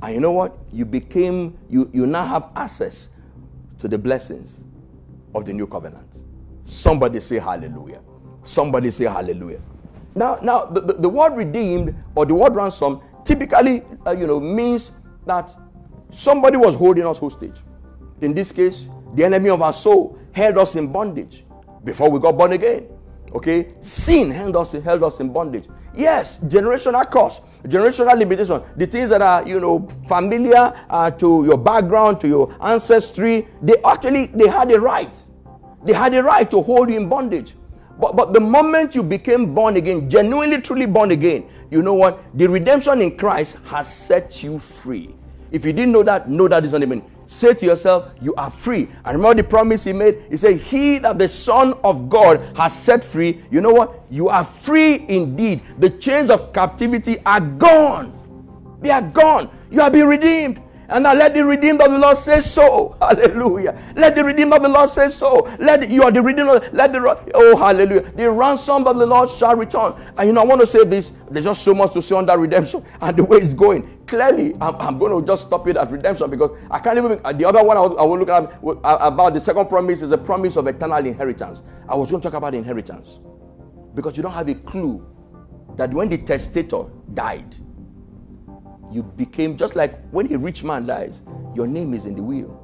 And 0.01 0.15
you 0.15 0.21
know 0.21 0.31
what? 0.31 0.57
You 0.71 0.85
became, 0.85 1.57
you, 1.69 1.89
you 1.93 2.07
now 2.07 2.25
have 2.25 2.49
access 2.55 3.09
to 3.79 3.87
the 3.87 3.97
blessings 3.97 4.63
of 5.35 5.45
the 5.45 5.53
new 5.53 5.67
covenant. 5.67 6.23
Somebody 6.63 7.19
say 7.19 7.39
hallelujah. 7.39 8.01
Somebody 8.43 8.89
say 8.89 9.05
hallelujah. 9.05 9.59
Now, 10.15 10.39
now 10.41 10.65
the, 10.65 10.81
the, 10.81 10.93
the 10.93 11.09
word 11.09 11.35
redeemed 11.35 11.95
or 12.15 12.25
the 12.25 12.33
word 12.33 12.55
ransom 12.55 13.01
typically, 13.23 13.83
uh, 14.05 14.11
you 14.11 14.27
know, 14.27 14.39
means 14.39 14.91
that 15.25 15.55
somebody 16.11 16.57
was 16.57 16.75
holding 16.75 17.05
us 17.05 17.19
hostage. 17.19 17.61
In 18.21 18.33
this 18.33 18.51
case, 18.51 18.87
the 19.15 19.23
enemy 19.23 19.49
of 19.49 19.61
our 19.61 19.73
soul 19.73 20.17
held 20.31 20.57
us 20.57 20.75
in 20.75 20.91
bondage 20.91 21.43
before 21.83 22.09
we 22.09 22.19
got 22.19 22.37
born 22.37 22.53
again. 22.53 22.87
Okay, 23.33 23.73
sin 23.79 24.29
held 24.29 24.55
us, 24.57 24.73
held 24.73 25.03
us 25.03 25.19
in 25.19 25.31
bondage. 25.31 25.65
Yes, 25.95 26.37
generational 26.39 27.09
curse, 27.09 27.41
generational 27.63 28.17
limitation, 28.17 28.61
the 28.75 28.85
things 28.85 29.09
that 29.09 29.21
are 29.21 29.47
you 29.47 29.59
know 29.59 29.87
familiar 30.07 30.73
uh, 30.89 31.11
to 31.11 31.45
your 31.45 31.57
background, 31.57 32.19
to 32.21 32.27
your 32.27 32.55
ancestry, 32.61 33.47
they 33.61 33.75
actually 33.85 34.27
they 34.27 34.47
had 34.47 34.71
a 34.71 34.79
right. 34.79 35.15
They 35.83 35.93
had 35.93 36.13
a 36.13 36.21
right 36.21 36.49
to 36.51 36.61
hold 36.61 36.89
you 36.89 36.97
in 36.97 37.09
bondage. 37.09 37.53
But, 37.99 38.15
but 38.15 38.33
the 38.33 38.39
moment 38.39 38.95
you 38.95 39.03
became 39.03 39.53
born 39.53 39.77
again, 39.77 40.09
genuinely, 40.09 40.61
truly 40.61 40.85
born 40.85 41.11
again, 41.11 41.45
you 41.69 41.81
know 41.81 41.93
what? 41.93 42.23
The 42.37 42.47
redemption 42.47 43.01
in 43.01 43.17
Christ 43.17 43.57
has 43.65 43.91
set 43.93 44.43
you 44.43 44.59
free. 44.59 45.15
If 45.51 45.65
you 45.65 45.73
didn't 45.73 45.91
know 45.91 46.03
that, 46.03 46.29
know 46.29 46.47
that 46.47 46.65
is 46.65 46.71
not 46.71 46.81
even. 46.81 47.03
Say 47.27 47.53
to 47.53 47.65
yourself, 47.65 48.11
you 48.21 48.35
are 48.35 48.51
free. 48.51 48.89
And 49.05 49.17
remember 49.17 49.41
the 49.41 49.47
promise 49.47 49.85
he 49.85 49.93
made? 49.93 50.23
He 50.29 50.35
said, 50.35 50.57
He 50.57 50.97
that 50.99 51.17
the 51.17 51.29
Son 51.29 51.73
of 51.83 52.09
God 52.09 52.57
has 52.57 52.77
set 52.77 53.05
free, 53.05 53.41
you 53.49 53.61
know 53.61 53.71
what? 53.71 54.05
You 54.09 54.27
are 54.27 54.43
free 54.43 55.05
indeed. 55.07 55.61
The 55.79 55.89
chains 55.91 56.29
of 56.29 56.51
captivity 56.51 57.17
are 57.25 57.39
gone. 57.39 58.17
They 58.81 58.89
are 58.89 59.01
gone. 59.01 59.49
You 59.69 59.79
have 59.79 59.93
been 59.93 60.07
redeemed. 60.07 60.61
And 60.91 61.03
now 61.03 61.13
let 61.13 61.33
the 61.33 61.45
redeemed 61.45 61.81
of 61.81 61.89
the 61.89 61.97
Lord 61.97 62.17
say 62.17 62.41
so. 62.41 62.97
Hallelujah. 63.01 63.81
Let 63.95 64.13
the 64.13 64.25
redeemed 64.25 64.51
of 64.51 64.61
the 64.61 64.67
Lord 64.67 64.89
say 64.89 65.07
so. 65.09 65.49
Let 65.57 65.79
the, 65.79 65.89
you 65.89 66.03
are 66.03 66.11
the 66.11 66.21
redeemed. 66.21 66.49
Of, 66.49 66.73
let 66.73 66.91
the 66.91 66.99
oh 67.33 67.55
hallelujah. 67.55 68.11
The 68.11 68.29
ransom 68.29 68.85
of 68.85 68.97
the 68.97 69.05
Lord 69.05 69.29
shall 69.29 69.55
return. 69.55 69.93
And 70.17 70.27
you 70.27 70.33
know 70.33 70.41
I 70.41 70.45
want 70.45 70.59
to 70.59 70.67
say 70.67 70.83
this. 70.83 71.13
There's 71.29 71.45
just 71.45 71.63
so 71.63 71.73
much 71.73 71.93
to 71.93 72.01
say 72.01 72.13
on 72.15 72.25
that 72.25 72.37
redemption 72.37 72.85
and 73.01 73.15
the 73.15 73.23
way 73.23 73.37
it's 73.37 73.53
going. 73.53 74.03
Clearly, 74.05 74.53
I'm, 74.59 74.75
I'm 74.75 74.99
going 74.99 75.17
to 75.17 75.25
just 75.25 75.47
stop 75.47 75.65
it 75.69 75.77
at 75.77 75.89
redemption 75.89 76.29
because 76.29 76.57
I 76.69 76.79
can't 76.79 76.97
even. 76.97 77.21
The 77.37 77.45
other 77.45 77.63
one 77.63 77.77
I 77.77 77.79
will, 77.79 77.99
I 77.99 78.03
will 78.03 78.19
look 78.19 78.29
at 78.29 78.43
uh, 78.61 78.97
about 78.99 79.33
the 79.33 79.39
second 79.39 79.67
promise 79.69 80.01
is 80.01 80.11
a 80.11 80.17
promise 80.17 80.57
of 80.57 80.67
eternal 80.67 81.05
inheritance. 81.05 81.61
I 81.87 81.95
was 81.95 82.11
going 82.11 82.21
to 82.21 82.27
talk 82.29 82.37
about 82.37 82.53
inheritance 82.53 83.19
because 83.95 84.17
you 84.17 84.23
don't 84.23 84.33
have 84.33 84.49
a 84.49 84.55
clue 84.55 85.07
that 85.77 85.93
when 85.93 86.09
the 86.09 86.17
testator 86.17 86.83
died 87.13 87.55
you 88.91 89.03
became 89.03 89.57
just 89.57 89.75
like 89.75 89.99
when 90.11 90.31
a 90.33 90.37
rich 90.37 90.63
man 90.63 90.85
dies, 90.85 91.21
your 91.55 91.67
name 91.67 91.93
is 91.93 92.05
in 92.05 92.15
the 92.15 92.23
will. 92.23 92.57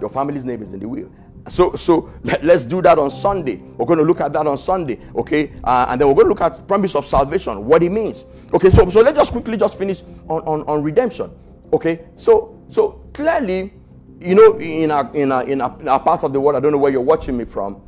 Your 0.00 0.10
family's 0.10 0.44
name 0.44 0.62
is 0.62 0.72
in 0.72 0.80
the 0.80 0.88
will. 0.88 1.10
So, 1.48 1.72
so 1.74 2.12
let, 2.24 2.44
us 2.44 2.64
do 2.64 2.82
that 2.82 2.98
on 2.98 3.10
Sunday. 3.10 3.56
We're 3.56 3.86
going 3.86 4.00
to 4.00 4.04
look 4.04 4.20
at 4.20 4.32
that 4.32 4.46
on 4.46 4.58
Sunday, 4.58 4.98
okay? 5.14 5.52
Uh, 5.62 5.86
and 5.88 6.00
then 6.00 6.08
we're 6.08 6.14
going 6.14 6.26
to 6.26 6.30
look 6.30 6.40
at 6.40 6.66
promise 6.66 6.94
of 6.96 7.06
salvation, 7.06 7.64
what 7.64 7.82
it 7.82 7.90
means. 7.90 8.24
Okay, 8.52 8.70
so 8.70 8.88
so 8.90 9.00
let's 9.00 9.16
just 9.16 9.32
quickly 9.32 9.56
just 9.56 9.78
finish 9.78 10.02
on, 10.28 10.42
on, 10.42 10.62
on 10.62 10.82
redemption. 10.82 11.30
Okay, 11.72 12.06
so 12.16 12.60
so 12.68 13.04
clearly, 13.12 13.72
you 14.20 14.34
know, 14.34 14.54
in 14.58 14.90
our 14.90 15.08
in 15.14 15.32
in 15.48 15.60
our, 15.60 15.80
in 15.80 15.86
part 15.86 16.24
of 16.24 16.32
the 16.32 16.40
world, 16.40 16.56
I 16.56 16.60
don't 16.60 16.72
know 16.72 16.78
where 16.78 16.92
you're 16.92 17.00
watching 17.00 17.36
me 17.36 17.44
from. 17.44 17.80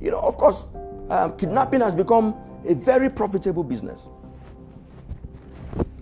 You 0.00 0.10
know, 0.10 0.18
of 0.18 0.36
course, 0.36 0.66
um, 1.08 1.36
kidnapping 1.36 1.80
has 1.80 1.94
become 1.94 2.34
a 2.66 2.74
very 2.74 3.08
profitable 3.08 3.64
business 3.64 4.06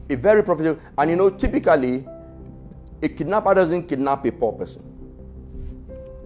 a 0.09 0.17
very 0.17 0.43
profitable. 0.43 0.81
And 0.99 1.11
you 1.11 1.17
know, 1.17 1.31
typically, 1.31 2.07
a 3.03 3.09
kidnapper 3.09 3.55
doesn't 3.55 3.89
kidnap 3.89 4.25
a 4.27 4.33
poor 4.33 4.53
person 4.53 4.83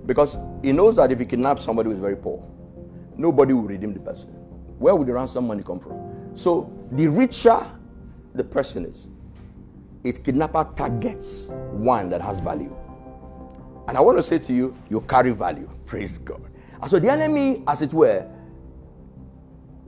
because 0.06 0.38
he 0.62 0.72
knows 0.72 0.96
that 0.96 1.12
if 1.12 1.18
he 1.18 1.26
kidnaps 1.26 1.64
somebody 1.64 1.88
who 1.88 1.94
is 1.94 2.00
very 2.00 2.16
poor, 2.16 2.42
nobody 3.16 3.52
will 3.52 3.62
redeem 3.62 3.92
the 3.92 4.00
person. 4.00 4.30
Where 4.78 4.94
would 4.94 5.06
the 5.06 5.12
ransom 5.12 5.46
money 5.46 5.62
come 5.62 5.80
from? 5.80 6.36
So, 6.36 6.72
the 6.92 7.08
richer 7.08 7.66
the 8.34 8.44
person 8.44 8.86
is, 8.86 9.08
it 10.04 10.24
kidnapper 10.24 10.64
targets 10.76 11.48
one 11.72 12.08
that 12.10 12.20
has 12.20 12.40
value. 12.40 12.74
And 13.88 13.96
I 13.96 14.00
want 14.00 14.18
to 14.18 14.22
say 14.22 14.38
to 14.38 14.52
you, 14.52 14.76
you 14.88 15.00
carry 15.02 15.32
value. 15.32 15.68
Praise 15.86 16.18
God. 16.18 16.42
And 16.80 16.90
so 16.90 16.98
the 16.98 17.10
enemy, 17.10 17.64
as 17.66 17.82
it 17.82 17.92
were, 17.92 18.26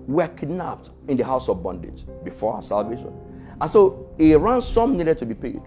were 0.07 0.29
kidnapped 0.29 0.91
in 1.07 1.17
the 1.17 1.25
house 1.25 1.49
of 1.49 1.63
bondage 1.63 2.05
before 2.25 2.55
our 2.55 2.63
salvation. 2.63 3.13
And 3.61 3.71
so 3.71 4.15
a 4.19 4.37
ransom 4.37 4.97
needed 4.97 5.19
to 5.19 5.27
be 5.27 5.35
paid. 5.35 5.63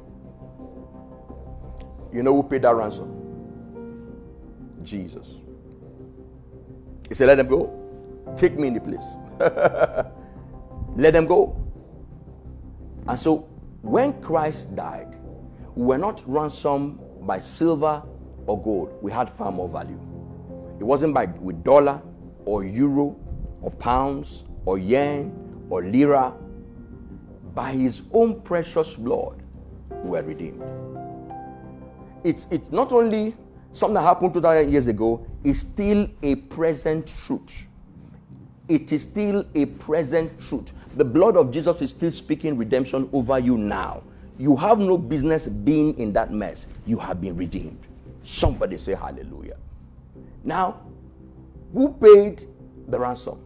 You 2.12 2.24
know 2.24 2.34
who 2.34 2.44
paid 2.44 2.62
that 2.64 2.76
ransom? 2.76 3.10
Jesus. 4.84 5.28
He 7.08 7.14
said, 7.14 7.28
Let 7.28 7.36
them 7.36 7.48
go. 7.48 7.80
Take 8.36 8.58
me 8.58 8.68
in 8.68 8.74
the 8.74 8.82
place. 8.82 9.06
Let 10.96 11.12
them 11.12 11.26
go. 11.26 11.60
And 13.08 13.20
so 13.20 13.48
when 13.82 14.20
Christ 14.22 14.74
died, 14.76 15.18
we 15.76 15.86
were 15.86 15.98
not 15.98 16.24
ransomed 16.26 17.00
by 17.26 17.40
silver 17.40 18.04
or 18.46 18.62
gold. 18.62 18.98
We 19.02 19.12
had 19.12 19.30
far 19.30 19.52
more 19.52 19.68
value. 19.68 20.00
It 20.80 20.84
wasn't 20.84 21.14
by 21.14 21.26
with 21.26 21.64
dollar 21.64 22.02
or 22.46 22.64
euro 22.64 23.16
or 23.62 23.72
pounds 23.72 24.44
or 24.66 24.78
yen 24.78 25.66
or 25.70 25.84
lira 25.84 26.34
by 27.54 27.72
his 27.72 28.04
own 28.12 28.42
precious 28.42 28.96
blood 28.96 29.42
were 29.90 30.22
redeemed. 30.22 30.62
It's, 32.24 32.48
it's 32.50 32.72
not 32.72 32.92
only 32.92 33.36
something 33.72 33.96
that 33.96 34.02
happened 34.02 34.34
2000 34.34 34.72
years 34.72 34.88
ago, 34.88 35.26
it's 35.44 35.60
still 35.60 36.10
a 36.22 36.36
present 36.36 37.08
truth. 37.26 37.68
It 38.68 38.92
is 38.92 39.04
still 39.04 39.46
a 39.56 39.66
present 39.66 40.40
truth. 40.40 40.72
The 40.96 41.04
blood 41.04 41.36
of 41.36 41.52
Jesus 41.52 41.82
is 41.82 41.90
still 41.90 42.12
speaking 42.12 42.58
redemption 42.58 43.10
over 43.12 43.40
you 43.40 43.58
now. 43.58 44.04
You 44.40 44.56
have 44.56 44.80
no 44.80 44.98
business 44.98 45.48
being 45.48 45.98
in 46.00 46.14
that 46.14 46.32
mess. 46.32 46.68
You 46.86 46.98
have 47.00 47.20
been 47.22 47.36
redeemed. 47.36 47.80
Somebody 48.24 48.78
say 48.78 48.96
hallelujah. 48.96 49.58
Now, 50.44 50.82
who 51.74 51.94
paid 51.94 52.48
the 52.88 53.00
ransom? 53.00 53.40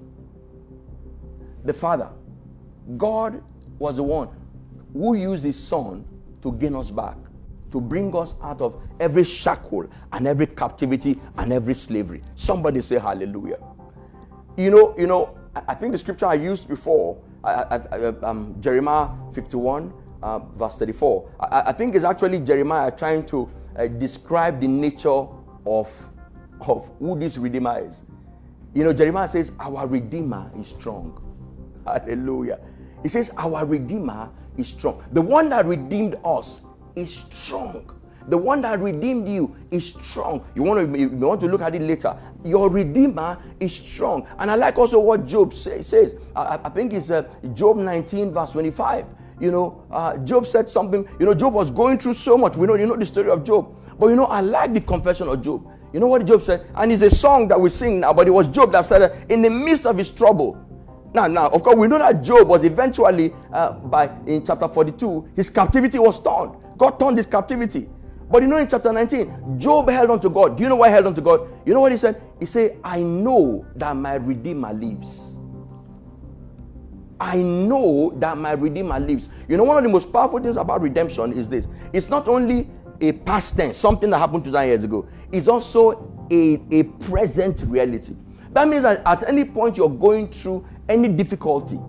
The 1.64 1.74
Father. 1.74 2.10
God 2.96 3.44
was 3.80 3.98
the 3.98 4.04
one 4.04 4.30
who 4.94 5.16
used 5.16 5.44
his 5.44 5.62
son 5.62 6.06
to 6.42 6.52
gain 6.54 6.76
us 6.76 6.92
back, 6.92 7.18
to 7.72 7.82
bring 7.82 8.16
us 8.16 8.36
out 8.42 8.62
of 8.62 8.82
every 9.00 9.24
shackle 9.24 9.88
and 10.12 10.28
every 10.28 10.48
captivity 10.48 11.20
and 11.38 11.52
every 11.54 11.74
slavery. 11.74 12.22
Somebody 12.36 12.82
say 12.82 12.98
hallelujah. 12.98 13.60
You 14.56 14.72
know, 14.72 14.96
you 14.98 15.08
know, 15.08 15.38
I 15.68 15.74
think 15.74 15.92
the 15.92 15.98
scripture 15.98 16.26
I 16.26 16.36
used 16.36 16.68
before, 16.68 17.22
I, 17.44 17.52
I, 17.52 17.76
I, 17.92 18.06
um, 18.24 18.56
Jeremiah 18.60 19.10
51, 19.34 19.94
uh, 20.22 20.40
verse 20.40 20.78
34. 20.78 21.30
I, 21.40 21.72
think 21.72 21.96
it's 21.96 22.04
actually 22.04 22.40
Jeremiah 22.40 22.92
trying 22.92 23.26
to 23.28 23.50
uh, 23.76 23.88
describe 23.88 24.60
the 24.60 24.68
nature 24.68 25.28
of, 25.66 26.10
of 26.62 26.92
who 27.00 27.18
this 27.20 27.38
Redeemer 27.38 27.88
is. 27.88 28.04
You 28.74 28.84
know, 28.84 28.94
Jeremiah 28.94 29.28
says, 29.28 29.52
Our 29.60 29.88
Redeemer 29.88 30.52
is 30.60 30.68
strong. 30.68 31.24
Hallelujah. 31.86 32.60
He 33.04 33.10
says, 33.10 33.32
Our 33.38 33.66
Redeemer 33.66 34.30
is 34.58 34.70
strong. 34.70 35.04
The 35.14 35.22
one 35.22 35.50
that 35.50 35.66
redeemed 35.66 36.16
us 36.24 36.62
is 36.96 37.26
strong. 37.32 37.94
The 38.28 38.38
one 38.38 38.60
that 38.62 38.80
redeemed 38.80 39.28
you 39.30 39.56
is 39.72 39.94
strong. 39.94 40.46
You 40.54 40.64
want 40.64 40.94
to 40.94 41.00
you 41.00 41.10
want 41.10 41.40
to 41.42 41.48
look 41.48 41.62
at 41.62 41.74
it 41.76 41.82
later. 41.82 42.18
Your 42.44 42.70
redeemer 42.70 43.38
is 43.60 43.74
strong. 43.74 44.28
And 44.38 44.52
I 44.52 44.56
like 44.56 44.78
also 44.78 45.00
what 45.00 45.26
Job 45.26 45.54
say, 45.54 45.82
says. 45.82 46.18
I, 46.36 46.60
I, 46.66 46.70
think 46.70 46.92
it's 46.92 47.10
uh, 47.10 47.24
Job 47.54 47.78
19 47.78 48.34
verse 48.34 48.52
25. 48.52 49.06
You 49.40 49.52
know, 49.52 49.86
uh, 49.90 50.18
Job 50.18 50.46
said 50.46 50.68
something. 50.68 51.08
You 51.20 51.26
know, 51.26 51.34
Job 51.34 51.54
was 51.54 51.72
going 51.72 52.00
through 52.00 52.16
so 52.16 52.38
much. 52.38 52.58
We 52.58 52.68
know 52.68 52.76
you 52.76 52.86
know 52.86 52.98
the 52.98 53.06
story 53.06 53.30
of 53.30 53.46
Job. 53.46 53.74
But 53.98 54.08
you 54.08 54.18
know, 54.18 54.26
I 54.26 54.42
like 54.42 54.74
the 54.74 54.82
confession 54.82 55.30
of 55.30 55.42
Job. 55.42 55.66
You 55.94 56.02
know 56.02 56.08
what 56.08 56.26
Job 56.26 56.42
said? 56.42 56.68
And 56.76 56.92
it's 56.92 57.02
a 57.02 57.10
song 57.10 57.48
that 57.48 57.60
we 57.60 57.70
sing 57.70 58.02
now, 58.02 58.14
but 58.14 58.28
it 58.28 58.32
was 58.32 58.48
Job 58.48 58.74
that 58.74 58.86
said 58.86 59.26
in 59.30 59.42
the 59.42 59.50
midst 59.50 59.86
of 59.86 59.98
his 59.98 60.12
trouble. 60.12 60.62
Now, 61.14 61.28
now, 61.28 61.48
of 61.48 61.64
course, 61.64 61.76
we 61.76 61.88
know 61.88 61.98
that 61.98 62.22
Job 62.22 62.48
was 62.48 62.64
eventually, 62.64 63.34
uh, 63.52 63.72
by 63.72 64.10
in 64.26 64.46
chapter 64.46 64.68
42, 64.68 65.30
his 65.36 65.50
captivity 65.50 66.00
was 66.00 66.22
turned. 66.22 66.56
God 66.78 67.00
turned 67.00 67.18
his 67.18 67.26
captivity. 67.26 67.90
But 68.30 68.42
you 68.42 68.50
know, 68.50 68.58
in 68.58 68.68
chapter 68.68 68.92
19, 68.92 69.58
Job 69.60 69.90
held 69.90 70.12
on 70.12 70.20
to 70.20 70.30
God. 70.30 70.58
Do 70.58 70.64
you 70.64 70.70
know 70.70 70.76
why 70.76 70.90
he 70.90 70.94
held 70.94 71.08
on 71.08 71.16
to 71.16 71.22
God? 71.22 71.48
You 71.66 71.74
know 71.74 71.82
what 71.82 71.92
he 71.92 71.98
said? 71.98 72.22
He 72.40 72.46
said, 72.46 72.78
I 72.84 73.00
know 73.00 73.66
that 73.76 73.96
my 73.96 74.16
Redeemer 74.16 74.74
lives. 74.74 75.38
I 77.20 77.38
know 77.38 78.12
that 78.18 78.38
my 78.38 78.52
Redeemer 78.52 79.00
lives. 79.00 79.30
You 79.48 79.58
know, 79.58 79.64
one 79.64 79.78
of 79.78 79.84
the 79.84 79.90
most 79.90 80.12
powerful 80.12 80.40
things 80.40 80.58
about 80.58 80.82
redemption 80.82 81.34
is 81.34 81.48
this 81.50 81.68
it's 81.94 82.10
not 82.10 82.28
only 82.28 82.70
a 83.00 83.12
past 83.14 83.56
tense, 83.56 83.78
something 83.78 84.10
that 84.10 84.18
happened 84.18 84.44
2,000 84.44 84.68
years 84.68 84.84
ago, 84.84 85.08
it's 85.32 85.48
also 85.48 86.28
a, 86.30 86.62
a 86.72 86.84
present 86.84 87.62
reality. 87.62 88.16
That 88.52 88.68
means 88.68 88.84
that 88.84 89.02
at 89.06 89.28
any 89.28 89.46
point 89.46 89.78
you're 89.78 89.90
going 89.90 90.30
through 90.30 90.66
any 90.90 91.08
difficulty, 91.08 91.80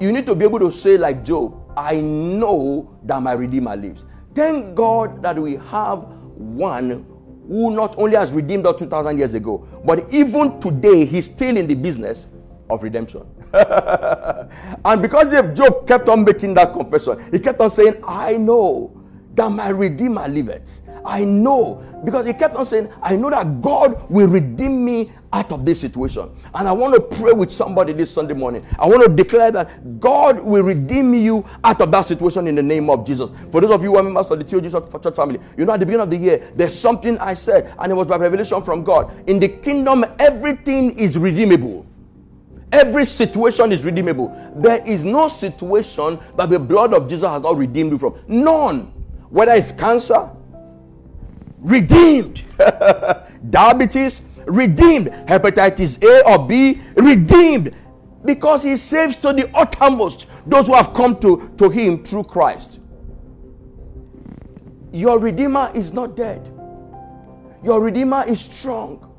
you 0.00 0.12
need 0.12 0.26
to 0.26 0.34
be 0.34 0.44
able 0.44 0.58
to 0.60 0.70
say, 0.70 0.96
like 0.96 1.24
Job, 1.24 1.54
I 1.76 2.00
know 2.00 2.96
that 3.04 3.20
my 3.22 3.32
Redeemer 3.32 3.76
lives. 3.76 4.04
Thank 4.34 4.74
God 4.74 5.22
that 5.22 5.38
we 5.38 5.56
have 5.70 6.02
one 6.34 7.06
who 7.48 7.70
not 7.70 7.96
only 7.98 8.16
has 8.16 8.32
redeemed 8.32 8.66
us 8.66 8.78
2,000 8.78 9.18
years 9.18 9.34
ago, 9.34 9.66
but 9.84 10.12
even 10.12 10.58
today, 10.60 11.04
he's 11.04 11.26
still 11.26 11.56
in 11.56 11.66
the 11.66 11.74
business 11.74 12.26
of 12.70 12.82
redemption. 12.82 13.22
and 13.52 15.02
because 15.02 15.30
Job 15.56 15.86
kept 15.86 16.08
on 16.08 16.24
making 16.24 16.54
that 16.54 16.72
confession, 16.72 17.22
he 17.30 17.38
kept 17.38 17.60
on 17.60 17.70
saying, 17.70 18.02
I 18.02 18.36
know 18.36 18.93
that 19.34 19.50
my 19.50 19.68
Redeemer 19.68 20.28
liveth. 20.28 20.82
I 21.04 21.24
know 21.24 21.82
because 22.04 22.26
he 22.26 22.32
kept 22.34 22.54
on 22.56 22.66
saying, 22.66 22.90
I 23.02 23.16
know 23.16 23.30
that 23.30 23.60
God 23.60 24.08
will 24.10 24.26
redeem 24.26 24.84
me 24.84 25.10
out 25.32 25.50
of 25.52 25.64
this 25.64 25.80
situation. 25.80 26.30
And 26.54 26.68
I 26.68 26.72
want 26.72 26.94
to 26.94 27.00
pray 27.00 27.32
with 27.32 27.50
somebody 27.50 27.92
this 27.92 28.10
Sunday 28.10 28.34
morning. 28.34 28.64
I 28.78 28.86
want 28.86 29.02
to 29.02 29.08
declare 29.08 29.50
that 29.52 30.00
God 30.00 30.40
will 30.40 30.62
redeem 30.62 31.14
you 31.14 31.44
out 31.62 31.80
of 31.80 31.90
that 31.90 32.02
situation 32.02 32.46
in 32.46 32.54
the 32.54 32.62
name 32.62 32.90
of 32.90 33.06
Jesus. 33.06 33.30
For 33.50 33.60
those 33.60 33.70
of 33.70 33.82
you 33.82 33.90
who 33.90 33.96
are 33.96 34.02
members 34.02 34.30
of 34.30 34.38
the 34.38 34.44
Theology 34.44 34.70
Church 34.70 35.16
family, 35.16 35.40
you 35.56 35.64
know, 35.64 35.72
at 35.72 35.80
the 35.80 35.86
beginning 35.86 36.04
of 36.04 36.10
the 36.10 36.16
year, 36.16 36.52
there's 36.54 36.78
something 36.78 37.18
I 37.18 37.34
said, 37.34 37.74
and 37.78 37.90
it 37.90 37.94
was 37.94 38.06
by 38.06 38.16
revelation 38.16 38.62
from 38.62 38.84
God. 38.84 39.28
In 39.28 39.40
the 39.40 39.48
kingdom, 39.48 40.04
everything 40.18 40.98
is 40.98 41.16
redeemable. 41.18 41.86
Every 42.70 43.04
situation 43.04 43.72
is 43.72 43.84
redeemable. 43.84 44.52
There 44.56 44.84
is 44.86 45.04
no 45.04 45.28
situation 45.28 46.18
that 46.36 46.50
the 46.50 46.58
blood 46.58 46.92
of 46.92 47.08
Jesus 47.08 47.28
has 47.28 47.42
not 47.42 47.56
redeemed 47.56 47.92
you 47.92 47.98
from. 47.98 48.20
None. 48.26 48.93
Whether 49.34 49.54
it's 49.54 49.72
cancer, 49.72 50.30
redeemed. 51.58 52.44
Diabetes, 53.50 54.22
redeemed. 54.46 55.08
Hepatitis 55.26 56.00
A 56.04 56.24
or 56.24 56.46
B, 56.46 56.80
redeemed. 56.94 57.74
Because 58.24 58.62
he 58.62 58.76
saves 58.76 59.16
to 59.16 59.32
the 59.32 59.50
uttermost 59.52 60.28
those 60.46 60.68
who 60.68 60.74
have 60.74 60.94
come 60.94 61.18
to, 61.18 61.52
to 61.56 61.68
him 61.68 62.04
through 62.04 62.22
Christ. 62.24 62.78
Your 64.92 65.18
Redeemer 65.18 65.72
is 65.74 65.92
not 65.92 66.14
dead, 66.14 66.40
your 67.64 67.82
Redeemer 67.82 68.24
is 68.28 68.40
strong. 68.40 69.10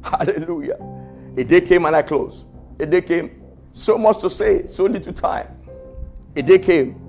Hallelujah. 0.02 0.78
A 1.36 1.44
day 1.44 1.60
came 1.60 1.84
and 1.84 1.94
I 1.94 2.00
closed. 2.00 2.46
A 2.80 2.86
day 2.86 3.02
came. 3.02 3.42
So 3.74 3.98
much 3.98 4.20
to 4.20 4.30
say, 4.30 4.66
so 4.66 4.84
little 4.84 5.12
time. 5.12 5.48
A 6.34 6.40
day 6.40 6.58
came 6.58 7.01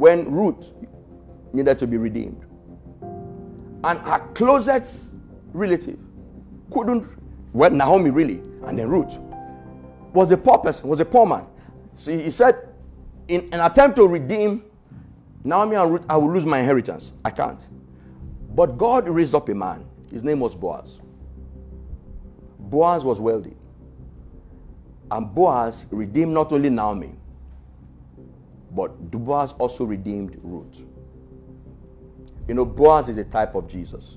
when 0.00 0.30
Ruth 0.30 0.72
needed 1.52 1.78
to 1.78 1.86
be 1.86 1.98
redeemed. 1.98 2.42
And 3.84 3.98
her 3.98 4.20
closest 4.32 5.12
relative 5.52 5.98
couldn't, 6.72 7.06
well, 7.52 7.70
Naomi 7.70 8.08
really, 8.08 8.40
and 8.64 8.78
then 8.78 8.88
Ruth, 8.88 9.18
was 10.14 10.30
a 10.32 10.38
poor 10.38 10.56
person, 10.56 10.88
was 10.88 11.00
a 11.00 11.04
poor 11.04 11.26
man. 11.26 11.44
So 11.96 12.16
he 12.16 12.30
said, 12.30 12.66
in 13.28 13.50
an 13.52 13.60
attempt 13.60 13.96
to 13.96 14.08
redeem 14.08 14.64
Naomi 15.44 15.76
and 15.76 15.92
Ruth, 15.92 16.06
I 16.08 16.16
will 16.16 16.32
lose 16.32 16.46
my 16.46 16.60
inheritance. 16.60 17.12
I 17.22 17.28
can't. 17.30 17.62
But 18.54 18.78
God 18.78 19.06
raised 19.06 19.34
up 19.34 19.50
a 19.50 19.54
man. 19.54 19.84
His 20.10 20.24
name 20.24 20.40
was 20.40 20.56
Boaz. 20.56 20.98
Boaz 22.58 23.04
was 23.04 23.20
wealthy. 23.20 23.54
And 25.10 25.34
Boaz 25.34 25.84
redeemed 25.90 26.32
not 26.32 26.54
only 26.54 26.70
Naomi, 26.70 27.12
but 28.70 29.10
Boaz 29.10 29.52
also 29.58 29.84
redeemed 29.84 30.38
Ruth. 30.42 30.84
You 32.46 32.54
know, 32.54 32.64
Boaz 32.64 33.08
is 33.08 33.18
a 33.18 33.24
type 33.24 33.54
of 33.54 33.68
Jesus. 33.68 34.16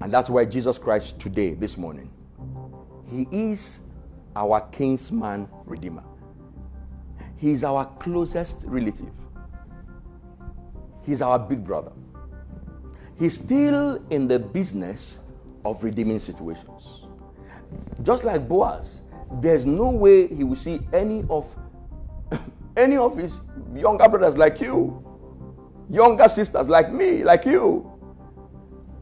And 0.00 0.12
that's 0.12 0.28
why 0.28 0.44
Jesus 0.44 0.78
Christ 0.78 1.18
today, 1.20 1.54
this 1.54 1.78
morning, 1.78 2.10
he 3.08 3.26
is 3.30 3.80
our 4.36 4.60
kinsman 4.72 5.48
redeemer. 5.64 6.02
He 7.36 7.50
is 7.50 7.64
our 7.64 7.86
closest 7.98 8.64
relative. 8.66 9.12
He's 11.04 11.22
our 11.22 11.38
big 11.38 11.64
brother. 11.64 11.92
He's 13.18 13.34
still 13.34 14.04
in 14.10 14.26
the 14.26 14.38
business 14.38 15.20
of 15.64 15.84
redeeming 15.84 16.18
situations. 16.18 17.06
Just 18.02 18.24
like 18.24 18.48
Boaz, 18.48 19.02
there's 19.40 19.64
no 19.64 19.90
way 19.90 20.26
he 20.26 20.44
will 20.44 20.56
see 20.56 20.80
any 20.92 21.24
of 21.30 21.56
any 22.76 22.96
of 22.96 23.16
his 23.16 23.40
younger 23.74 24.08
brothers 24.08 24.36
like 24.36 24.60
you 24.60 25.04
younger 25.90 26.28
sisters 26.28 26.68
like 26.68 26.92
me, 26.92 27.24
like 27.24 27.44
you, 27.44 27.90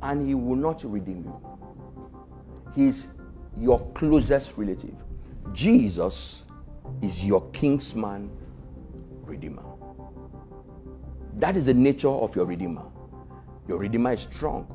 and 0.02 0.26
he 0.26 0.35
will 0.35 0.56
not 0.56 0.82
redeem 0.85 1.24
you. 1.24 1.58
He's 2.74 3.08
your 3.56 3.80
closest 3.92 4.56
relative. 4.56 5.02
Jesus 5.52 6.46
is 7.00 7.24
your 7.24 7.48
kinsman 7.50 8.30
redeemer. 9.22 9.64
That 11.35 11.56
is 11.56 11.66
the 11.66 11.74
nature 11.74 12.08
of 12.08 12.35
your 12.35 12.44
redeemer. 12.44 12.85
Your 13.68 13.78
redeemer 13.78 14.12
is 14.12 14.22
strong. 14.22 14.66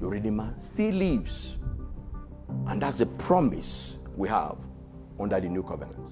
Your 0.00 0.10
redeemer 0.10 0.54
still 0.58 0.94
lives. 0.94 1.56
And 2.66 2.82
that's 2.82 2.98
the 2.98 3.06
promise 3.06 3.98
we 4.16 4.28
have 4.28 4.58
under 5.18 5.38
the 5.40 5.48
new 5.48 5.62
covenant. 5.62 6.10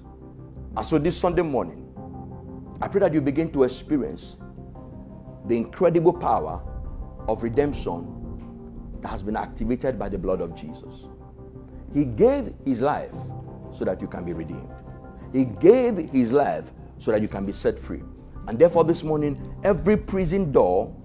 And 0.75 0.85
so 0.85 0.97
this 0.97 1.17
Sunday 1.17 1.41
morning, 1.41 1.88
I 2.81 2.87
pray 2.87 2.99
that 3.01 3.13
you 3.13 3.21
begin 3.21 3.51
to 3.51 3.63
experience 3.63 4.37
the 5.45 5.57
incredible 5.57 6.13
power 6.13 6.61
of 7.27 7.43
redemption 7.43 8.15
that 9.01 9.09
has 9.09 9.23
been 9.23 9.35
activated 9.35 9.97
by 9.97 10.09
the 10.09 10.17
blood 10.17 10.41
of 10.41 10.55
Jesus. 10.55 11.07
He 11.93 12.05
gave 12.05 12.53
his 12.65 12.81
life 12.81 13.15
so 13.71 13.85
that 13.85 14.01
you 14.01 14.07
can 14.07 14.23
be 14.23 14.33
redeemed. 14.33 14.69
He 15.33 15.45
gave 15.45 15.97
his 15.97 16.31
life 16.31 16.71
so 16.97 17.11
that 17.11 17.21
you 17.21 17.27
can 17.27 17.45
be 17.45 17.51
set 17.51 17.79
free. 17.79 18.01
And 18.47 18.57
therefore, 18.57 18.83
this 18.83 19.03
morning, 19.03 19.55
every 19.63 19.97
prison 19.97 20.51
door 20.51 20.95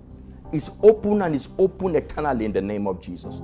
is 0.53 0.71
open 0.83 1.23
and 1.23 1.35
is 1.35 1.49
open 1.59 1.97
eternally 1.97 2.45
in 2.45 2.53
the 2.53 2.61
name 2.61 2.87
of 2.87 3.01
Jesus. 3.01 3.41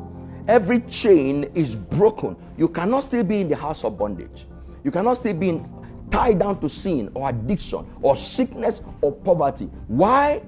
Every 0.48 0.80
chain 0.80 1.44
is 1.54 1.76
broken. 1.76 2.36
You 2.56 2.68
cannot 2.68 3.04
still 3.04 3.24
be 3.24 3.40
in 3.40 3.48
the 3.48 3.56
house 3.56 3.84
of 3.84 3.98
bondage. 3.98 4.46
You 4.84 4.90
cannot 4.90 5.18
still 5.18 5.34
be 5.34 5.50
in, 5.50 5.79
tied 6.10 6.38
down 6.38 6.60
to 6.60 6.68
sin 6.68 7.10
or 7.14 7.28
addiction 7.30 7.86
or 8.02 8.16
sickness 8.16 8.82
or 9.00 9.12
poverty. 9.12 9.66
Why? 9.86 10.42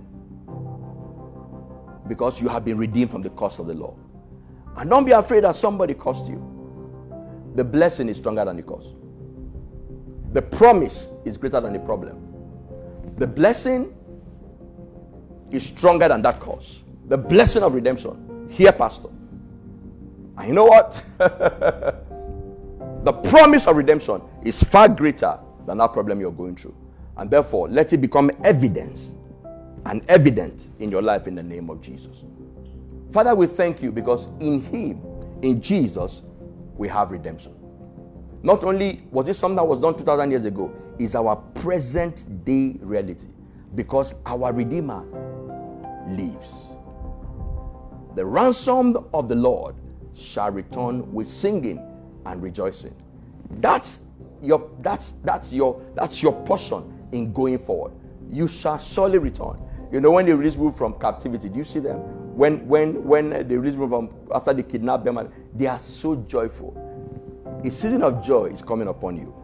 because 2.09 2.40
you 2.40 2.48
have 2.48 2.64
been 2.64 2.77
redeemed 2.77 3.11
from 3.11 3.22
the 3.22 3.31
curse 3.31 3.59
of 3.59 3.66
the 3.66 3.75
law. 3.75 3.94
And 4.77 4.90
don't 4.90 5.05
be 5.05 5.12
afraid 5.12 5.44
that 5.44 5.57
somebody 5.57 5.94
cursed 5.94 6.27
you. 6.27 6.40
The 7.55 7.64
blessing 7.64 8.09
is 8.09 8.16
stronger 8.16 8.44
than 8.44 8.57
the 8.57 8.62
curse. 8.62 8.88
The 10.33 10.42
promise 10.42 11.09
is 11.25 11.37
greater 11.37 11.61
than 11.61 11.72
the 11.75 11.79
problem. 11.79 12.18
The 13.18 13.27
blessing 13.27 13.94
is 15.51 15.66
stronger 15.66 16.09
than 16.09 16.22
that 16.22 16.40
curse. 16.40 16.85
The 17.09 17.18
blessing 17.18 17.62
of 17.62 17.75
redemption. 17.75 18.48
Here, 18.51 18.72
Pastor. 18.72 19.09
And 20.38 20.48
you 20.48 20.55
know 20.55 20.64
what? 20.64 21.03
the 21.18 23.12
promise 23.25 23.66
of 23.66 23.77
redemption 23.77 24.22
is 24.42 24.62
far 24.62 24.88
greater 24.88 25.38
than 25.66 25.79
that 25.79 25.92
problem 25.92 26.20
you're 26.20 26.33
going 26.33 26.57
through. 26.57 26.75
And 27.16 27.31
therefore, 27.31 27.68
let 27.68 27.92
it 27.92 27.98
become 27.98 28.31
evidence 28.44 29.16
and 29.87 30.03
evident 30.09 30.70
in 30.79 30.90
your 30.90 31.03
life 31.03 31.27
in 31.27 31.35
the 31.35 31.42
name 31.42 31.70
of 31.70 31.81
Jesus. 31.81 32.25
Father, 33.11 33.35
we 33.35 33.46
thank 33.46 33.83
you 33.83 33.92
because 33.92 34.27
in 34.40 34.62
Him, 34.62 35.01
in 35.42 35.61
Jesus, 35.61 36.22
we 36.77 36.88
have 36.88 37.11
redemption. 37.11 37.55
not 38.42 38.64
only 38.64 39.03
was 39.11 39.29
it 39.29 39.35
something 39.35 39.57
that 39.57 39.66
was 39.66 39.81
done 39.81 39.94
2,000 39.96 40.31
years 40.31 40.44
ago, 40.44 40.72
is 40.98 41.14
our 41.14 41.37
present 41.37 42.44
day 42.44 42.77
reality 42.81 43.29
because 43.75 44.14
our 44.27 44.53
Redeemer 44.53 45.05
lives. 46.09 46.55
The 48.14 48.25
ransom 48.25 48.96
of 49.14 49.29
the 49.29 49.35
Lord 49.37 49.75
shall 50.14 50.51
return 50.51 51.12
with 51.12 51.29
singing 51.29 51.81
and 52.27 52.42
rejoicing. 52.42 52.94
That's 53.51 54.01
your 54.42 54.70
that's 54.81 55.12
that's 55.24 55.52
your 55.52 55.81
that's 55.94 56.22
your 56.22 56.33
portion 56.44 57.07
in 57.12 57.33
going 57.33 57.59
forward. 57.59 57.92
You 58.31 58.48
shall 58.48 58.78
surely 58.78 59.18
return. 59.18 59.59
You 59.92 60.00
know 60.00 60.11
when 60.11 60.26
they 60.26 60.33
release 60.33 60.55
people 60.55 60.72
from 60.72 60.98
captivity, 60.98 61.48
do 61.48 61.59
you 61.59 61.64
see 61.64 61.78
them? 61.78 61.98
When 62.37 62.66
when 62.66 63.05
when 63.05 63.33
uh, 63.33 63.42
they 63.42 63.57
release 63.57 63.74
people 63.74 63.88
from 63.88 64.11
after 64.35 64.52
they 64.52 64.62
kidnapped 64.62 65.05
them, 65.05 65.18
and 65.18 65.31
they 65.55 65.66
are 65.66 65.78
so 65.78 66.16
joyful. 66.16 66.76
A 67.64 67.70
season 67.70 68.02
of 68.02 68.24
joy 68.24 68.46
is 68.46 68.62
coming 68.62 68.88
upon 68.88 69.16
you 69.16 69.35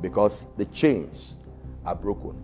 because 0.00 0.48
the 0.56 0.64
chains 0.66 1.36
are 1.84 1.94
broken. 1.94 2.42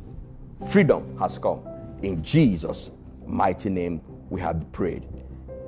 Freedom 0.69 1.17
has 1.19 1.39
come. 1.39 1.63
In 2.03 2.23
Jesus' 2.23 2.91
mighty 3.27 3.71
name, 3.71 4.01
we 4.31 4.41
have 4.41 4.71
prayed. 4.73 5.09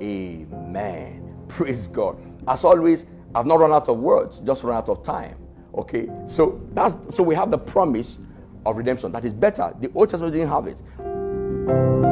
Amen. 0.01 1.35
Praise 1.47 1.87
God. 1.87 2.17
As 2.47 2.63
always, 2.63 3.05
I've 3.35 3.45
not 3.45 3.59
run 3.59 3.71
out 3.71 3.87
of 3.89 3.97
words, 3.99 4.39
just 4.39 4.63
run 4.63 4.77
out 4.77 4.89
of 4.89 5.03
time. 5.03 5.37
Okay, 5.73 6.09
so 6.27 6.61
that's 6.73 7.15
so 7.15 7.23
we 7.23 7.35
have 7.35 7.49
the 7.49 7.57
promise 7.57 8.17
of 8.65 8.77
redemption 8.77 9.11
that 9.13 9.25
is 9.25 9.33
better. 9.33 9.73
The 9.79 9.91
Old 9.95 10.09
Testament 10.09 10.33
didn't 10.33 10.49
have 10.49 10.67
it. 10.67 12.10